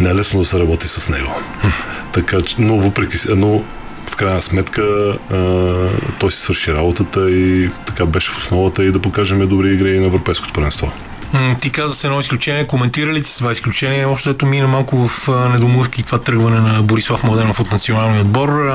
[0.00, 1.40] не е лесно да се работи с него.
[2.12, 3.64] така че, но въпреки, но
[4.06, 5.36] в крайна сметка а,
[6.18, 10.06] той си свърши работата и така беше в основата и да покажем добри игри на
[10.06, 10.92] Европейското първенство.
[11.60, 14.06] Ти каза с едно изключение, коментира ли с това изключение?
[14.06, 18.72] Още ето мина малко в недомлъвки това тръгване на Борислав Младенов от националния отбор.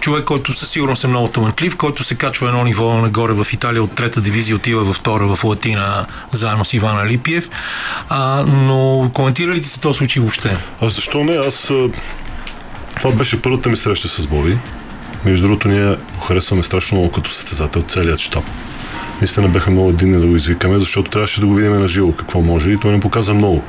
[0.00, 3.82] Човек, който със сигурност е много талантлив, който се качва едно ниво нагоре в Италия
[3.82, 7.50] от трета дивизия, отива във втора в Латина заедно с Ивана Липиев.
[8.08, 10.56] А, но коментира ли ти се този случай въобще?
[10.80, 11.32] А защо не?
[11.32, 11.72] Аз
[12.98, 14.58] това беше първата ми среща с Боби.
[15.24, 15.96] Между другото, ние
[16.26, 18.44] харесваме страшно много като състезател, целият щаб
[19.20, 22.40] наистина бяха много единни да го извикаме, защото трябваше да го видим на живо какво
[22.40, 23.62] може и той не показа много.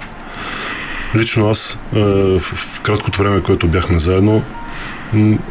[1.15, 1.99] Лично аз е,
[2.39, 4.43] в краткото време, което бяхме заедно,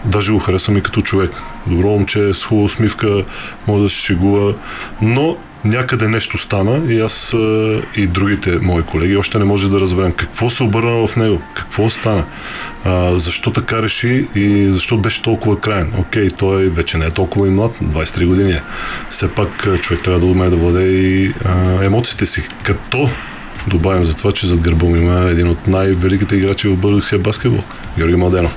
[0.05, 1.31] даже го харесвам и като човек.
[1.66, 3.24] Добро момче, с хубава усмивка,
[3.66, 4.55] може да се шегува,
[5.02, 5.36] но
[5.66, 7.34] някъде нещо стана и аз
[7.97, 11.90] и другите мои колеги още не може да разберем какво се обърна в него, какво
[11.90, 12.24] стана,
[12.84, 15.93] а, защо така реши и защо беше толкова крайен.
[15.98, 18.62] Окей, той вече не е толкова и млад, 23 години е.
[19.10, 22.48] Все пак човек трябва да умее да владее и а, емоциите си.
[22.62, 23.10] Като
[23.66, 27.62] добавим за това, че зад гърба ми има един от най-великите играчи в българския баскетбол,
[27.98, 28.55] Георги Младенов.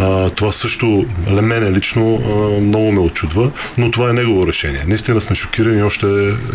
[0.00, 1.06] А, това също,
[1.42, 4.84] мене лично, а, много ме очудва, но това е негово решение.
[4.86, 6.06] Наистина сме шокирани и още,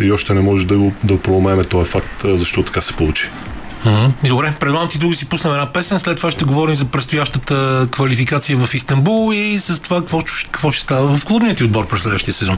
[0.01, 3.30] и още не може да, го, да проумееме този факт, защо така се получи.
[3.85, 4.27] Mm-hmm.
[4.27, 8.57] Добре, предлагам ти да си пуснем една песен, след това ще говорим за предстоящата квалификация
[8.57, 12.34] в Истанбул и с това какво, какво ще става в клубният ти отбор през следващия
[12.34, 12.57] сезон.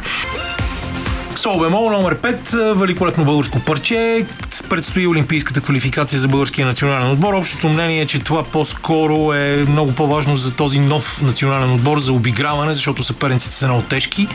[1.38, 4.26] Солбемо номер 5, великолепно българско парче.
[4.70, 7.34] Предстои олимпийската квалификация за българския национален отбор.
[7.34, 12.14] Общото мнение е, че това по-скоро е много по-важно за този нов национален отбор за
[12.14, 14.28] обиграване, защото съперниците са много тежки.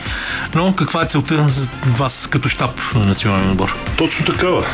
[0.55, 3.75] Но каква е целта за вас като щаб на национален отбор?
[3.97, 4.65] Точно такава.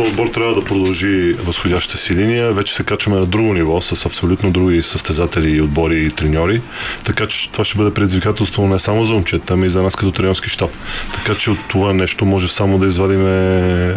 [0.00, 2.52] То отбор трябва да продължи възходящата си линия.
[2.52, 6.60] Вече се качваме на друго ниво с абсолютно други състезатели, отбори и треньори.
[7.04, 10.12] Така че това ще бъде предизвикателство не само за момчета, ами и за нас като
[10.12, 10.70] треньорски щаб.
[11.14, 13.94] Така че от това нещо може само да извадиме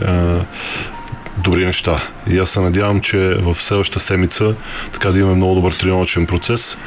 [1.38, 2.08] добри неща.
[2.30, 4.56] И аз се надявам, че в следващата седмица
[4.94, 6.78] така да имаме много добър тренировачен процес,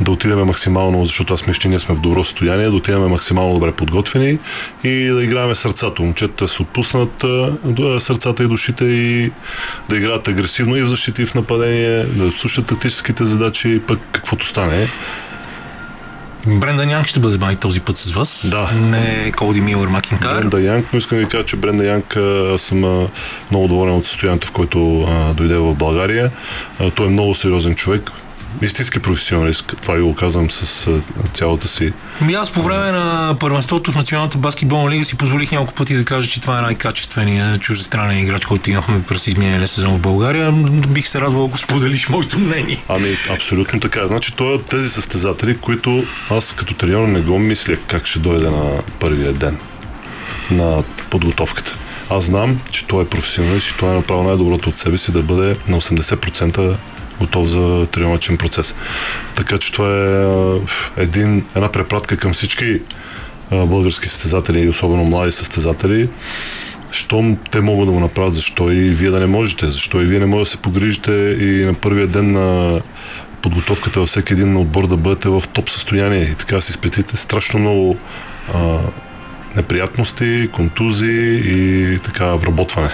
[0.00, 3.54] да отидем максимално, защото аз мисля, че ние сме в добро състояние, да отидем максимално
[3.54, 4.38] добре подготвени
[4.84, 6.02] и да играем сърцата.
[6.02, 7.24] Момчета се отпуснат
[7.98, 9.30] сърцата и душите и
[9.88, 14.46] да играят агресивно и в защита и в нападение, да слушат тактическите задачи, пък каквото
[14.46, 14.88] стане.
[16.46, 18.46] Бренда Янг ще бъде май този път с вас.
[18.50, 18.70] Да.
[18.72, 20.40] Не Коди Милър Макинтайр.
[20.40, 22.16] Бренда Янг, но искам да ви кажа, че Бренда Янг
[22.54, 23.08] аз съм а,
[23.50, 26.30] много доволен от състоянието, в което а, дойде в България.
[26.80, 28.10] А, той е много сериозен човек,
[28.62, 29.74] истински професионалист.
[29.82, 31.00] Това ви го казвам с а,
[31.34, 31.92] цялата си.
[32.20, 36.04] Ми аз по време на първенството в Националната баскетболна лига си позволих няколко пъти да
[36.04, 40.52] кажа, че това е най-качественият чуждестранен играч, който имахме през изминалия сезон в България.
[40.88, 42.82] Бих се радвал, ако споделиш моето мнение.
[42.88, 44.06] Ами, абсолютно така.
[44.06, 48.18] Значи, той е от тези състезатели, които аз като треньор не го мисля как ще
[48.18, 49.58] дойде на първия ден
[50.50, 51.76] на подготовката.
[52.10, 55.22] Аз знам, че той е професионалист и той е направил най-доброто от себе си да
[55.22, 56.76] бъде на 80%
[57.24, 58.74] готов за тренировачен процес.
[59.36, 59.88] Така че това
[60.96, 62.80] е един, една препратка към всички
[63.50, 66.08] български състезатели и особено млади състезатели.
[66.90, 69.70] Щом те могат да го направят, защо и вие да не можете?
[69.70, 72.80] Защо и вие не можете да се погрижите и на първия ден на
[73.42, 77.60] подготовката във всеки един отбор да бъдете в топ състояние и така си спетите страшно
[77.60, 77.96] много
[78.54, 78.78] а,
[79.56, 82.90] неприятности, контузии и така вработване.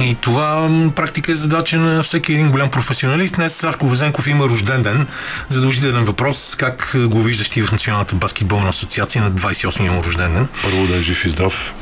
[0.00, 3.34] И това практика е задача на всеки един голям професионалист.
[3.34, 5.06] Днес Сашко Везенков има рожден ден.
[5.48, 6.54] Задължителен въпрос.
[6.58, 10.48] Как го виждаш ти в Националната баскетболна асоциация на 28 му рожден ден?
[10.62, 11.74] Първо да е жив и здрав.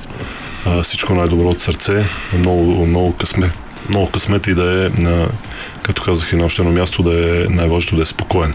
[0.82, 2.06] Всичко най-добро от сърце.
[2.38, 3.52] Много, много късмет.
[3.88, 5.28] Много късмет и да е на
[5.82, 8.54] като казах и на още едно място, да е най-важното да е спокоен.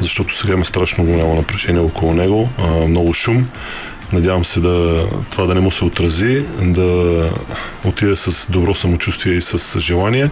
[0.00, 2.50] Защото сега има страшно голямо напрежение около него,
[2.88, 3.48] много шум.
[4.12, 7.22] Надявам се да това да не му се отрази, да
[7.84, 10.30] отиде с добро самочувствие и с желание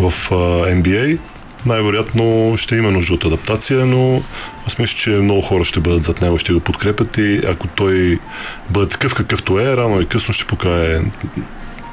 [0.00, 1.18] в NBA.
[1.66, 4.22] Най-вероятно ще има нужда от адаптация, но
[4.66, 8.18] аз мисля, че много хора ще бъдат зад него, ще го подкрепят и ако той
[8.70, 11.00] бъде такъв какъвто е, рано и късно ще покаже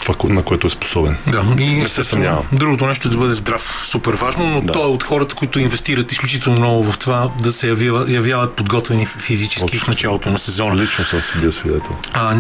[0.04, 1.18] това, на което е способен.
[1.28, 2.44] Да, и не се съмнявам.
[2.52, 4.74] Другото нещо е да бъде здрав, супер важно, но да.
[4.74, 9.06] той е от хората, които инвестират изключително много в това да се явяват, явяват подготвени
[9.06, 9.80] физически Точно.
[9.80, 10.76] в началото на сезона.
[10.76, 11.96] Лично съм си бил свидетел.
[12.14, 12.36] А,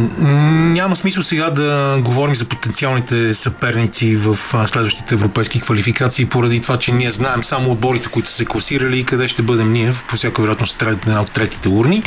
[0.73, 6.91] няма смисъл сега да говорим за потенциалните съперници в следващите европейски квалификации, поради това, че
[6.91, 10.41] ние знаем само отборите, които са се класирали и къде ще бъдем ние, по всяка
[10.41, 12.03] вероятност една от третите урни.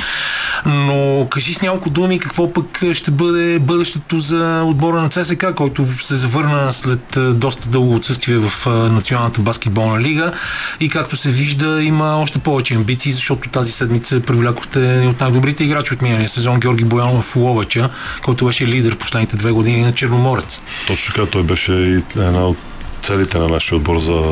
[0.67, 5.87] Но кажи с няколко думи какво пък ще бъде бъдещето за отбора на ЦСК, който
[6.05, 10.33] се завърна след доста дълго отсъствие в Националната баскетболна лига
[10.81, 15.95] и както се вижда има още повече амбиции, защото тази седмица привлякохте от най-добрите играчи
[15.95, 17.91] от миналия сезон Георги Боянов Ловача,
[18.23, 20.61] който беше лидер последните две години на Черноморец.
[20.87, 22.59] Точно така, той беше и една от
[23.03, 24.23] целите на нашия отбор за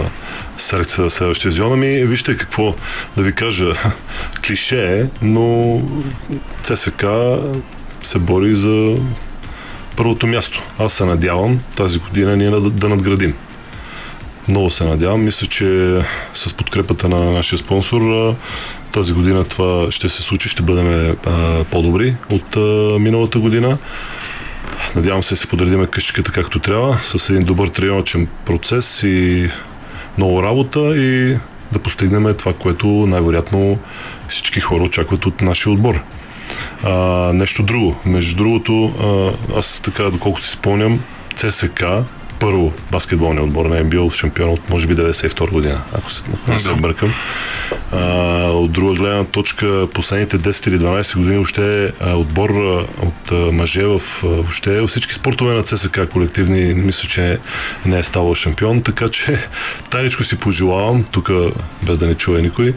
[0.58, 1.72] селекция за следващия сезон.
[1.72, 2.74] Ами, вижте какво
[3.16, 3.72] да ви кажа.
[4.46, 5.80] Клише е, но
[6.62, 7.04] ЦСК
[8.02, 8.96] се бори за
[9.96, 10.62] първото място.
[10.78, 13.34] Аз се надявам тази година ние да, да надградим.
[14.48, 15.24] Много се надявам.
[15.24, 15.98] Мисля, че
[16.34, 18.34] с подкрепата на нашия спонсор
[18.92, 22.60] тази година това ще се случи, ще бъдем а, по-добри от а,
[22.98, 23.78] миналата година.
[24.96, 29.50] Надявам се да се подредиме къщичката както трябва, с един добър тренировачен процес и
[30.18, 31.36] много работа и
[31.72, 33.78] да постигнем това, което най-вероятно
[34.28, 36.00] всички хора очакват от нашия отбор.
[36.84, 36.92] А,
[37.32, 37.96] нещо друго.
[38.04, 38.92] Между другото,
[39.54, 41.00] а, аз така, доколкото си спомням,
[41.36, 41.84] ЦСК
[42.44, 46.70] първо баскетболния отбор на НБА шампион от може би 92 година, ако се, ако се
[46.70, 47.14] объркам.
[47.92, 47.98] А,
[48.48, 52.50] от друга гледна точка, последните 10 или 12 години още е отбор
[53.02, 57.38] от мъже в въобще всички спортове на ЦСК колективни, мисля, че
[57.86, 59.38] не е ставал шампион, така че
[59.90, 61.30] тайничко си пожелавам, тук
[61.82, 62.74] без да не чуе никой,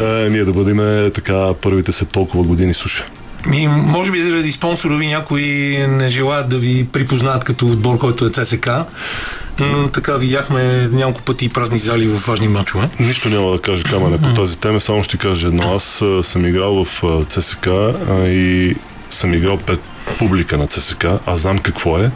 [0.30, 3.04] ние да бъдем така първите след толкова години суша.
[3.46, 8.26] Ми, може би заради спонсора ви някои не желаят да ви припознаят като отбор, който
[8.26, 8.70] е ЦСК.
[9.60, 12.88] Но така видяхме няколко пъти празни зали в важни мачове.
[13.00, 15.74] Нищо няма да кажа камене по тази тема, само ще кажа едно.
[15.74, 17.68] Аз съм играл в ЦСК
[18.24, 18.74] и
[19.10, 19.80] съм играл пред
[20.18, 22.10] публика на ЦСК, аз знам какво е.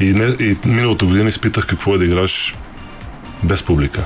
[0.00, 2.54] И, не, и миналата година изпитах какво е да играеш
[3.42, 4.04] без публика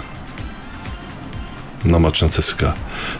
[1.84, 2.64] на матч на ЦСК.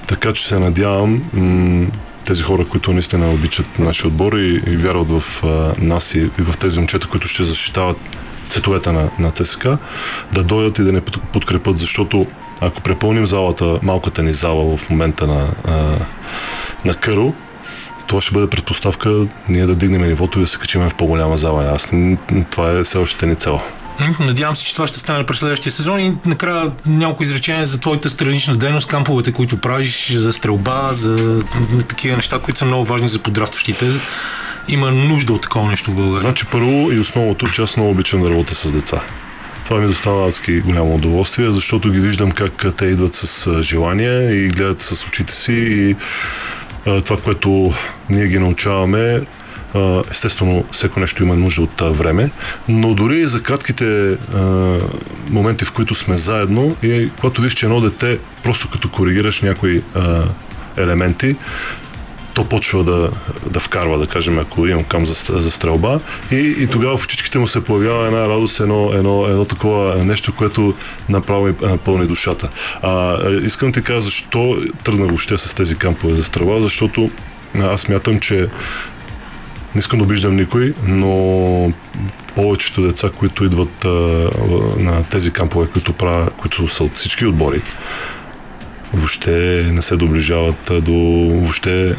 [0.07, 1.87] Така че се надявам м-
[2.29, 6.43] тези хора, които наистина обичат нашия отбор и, и вярват в а, нас и, и
[6.43, 7.97] в тези момчета, които ще защитават
[8.49, 9.69] цветовете на, на ЦСК,
[10.33, 12.27] да дойдат и да не подкрепят, защото
[12.61, 15.73] ако препълним залата, малката ни зала в момента на, а,
[16.85, 17.33] на Къро,
[18.07, 21.65] това ще бъде предпоставка ние да дигнем нивото и да се качим в по-голяма зала.
[21.65, 21.89] Аз,
[22.51, 23.61] това е все още ни цел.
[24.21, 28.11] Надявам се, че това ще стане през следващия сезон и накрая няколко изречения за твоята
[28.11, 31.43] странична дейност, камповете, които правиш, за стрелба, за
[31.89, 33.87] такива неща, които са много важни за подрастващите.
[34.69, 36.21] Има нужда от такова нещо в България.
[36.21, 39.01] Значи първо и основното, че аз много обичам да работя с деца.
[39.65, 44.49] Това ми достава адски голямо удоволствие, защото ги виждам как те идват с желание и
[44.49, 45.97] гледат с очите си и
[47.05, 47.75] това, което
[48.11, 49.21] ние ги научаваме,
[50.11, 52.31] Естествено, всеко нещо има нужда от време,
[52.69, 54.17] но дори и за кратките
[55.31, 59.83] моменти, в които сме заедно и когато виж, че едно дете, просто като коригираш някои
[60.77, 61.37] елементи,
[62.35, 63.11] то почва да,
[63.51, 66.01] да вкарва, да кажем, ако имам кам за, за стрелба.
[66.31, 70.35] И, и тогава в очичките му се появява една радост, едно, едно, едно такова нещо,
[70.37, 70.75] което
[71.09, 72.49] направо ми напълни душата.
[72.83, 77.11] А, искам ти кажа защо тръгнах въобще с тези кампове за стрелба, защото
[77.61, 78.49] аз мятам, че
[79.75, 81.73] не искам да обиждам никой, но
[82.35, 83.89] повечето деца, които идват а,
[84.79, 87.63] на тези кампове, които, правя, които са от всички отбори,
[88.95, 90.95] въобще не се доближават до
[91.35, 91.97] въобще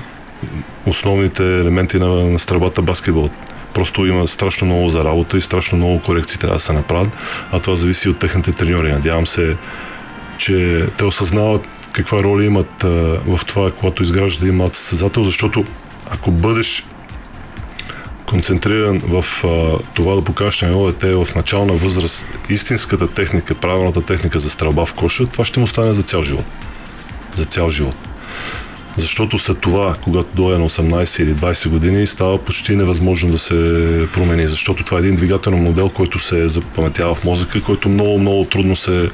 [0.85, 3.29] основните елементи на, на стрелбата баскетбол.
[3.73, 7.09] Просто има страшно много за работа и страшно много корекции трябва да се направят,
[7.51, 8.91] а това зависи от техните треньори.
[8.91, 9.57] Надявам се,
[10.37, 12.87] че те осъзнават каква роля имат а,
[13.25, 15.65] в това, когато изграждат един млад състезател, защото
[16.11, 16.85] ако бъдеш
[18.29, 24.01] концентриран в а, това да покажеш на едно дете в начална възраст истинската техника, правилната
[24.01, 26.45] техника за стрелба в коша, това ще му стане за цял живот.
[27.35, 27.95] За цял живот.
[28.97, 34.07] Защото след това, когато дойде на 18 или 20 години, става почти невъзможно да се
[34.13, 38.45] промени, защото това е един двигателен модел, който се запаметява в мозъка, който много, много
[38.45, 39.09] трудно се,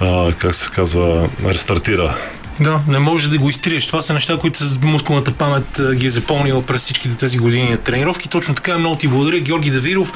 [0.00, 2.16] а, как се казва, рестартира
[2.60, 3.86] да, не може да го изтриеш.
[3.86, 7.76] Това са неща, които с мускулната памет ги е запомнила през всичките тези години на
[7.76, 8.28] тренировки.
[8.28, 9.40] Точно така много ти благодаря.
[9.40, 10.12] Георги Давиров,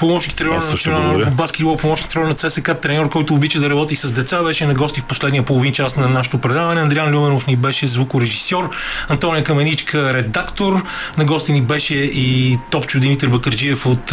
[0.00, 4.12] помощник тренер на национална баскетбол, помощник тренер на ЦСК, тренер, който обича да работи с
[4.12, 6.80] деца, беше на гости в последния половин час на нашото предаване.
[6.80, 8.70] Андриан Люменов ни беше звукорежисьор,
[9.08, 10.82] Антония Каменичка редактор,
[11.18, 14.12] на гости ни беше и топчо Димитър Бакърджиев от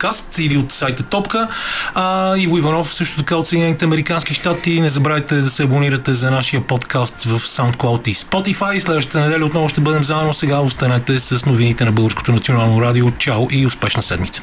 [0.00, 1.48] Топкаст или от сайта Топка.
[1.94, 4.80] А, Иво Иванов също така от Съединените Американски щати.
[4.80, 8.78] Не забравяйте да се абонирате за нашия подкаст в SoundCloud и Spotify.
[8.78, 10.34] Следващата неделя отново ще бъдем заедно.
[10.34, 13.10] Сега останете с новините на Българското национално радио.
[13.10, 14.38] Чао и успешна седмица!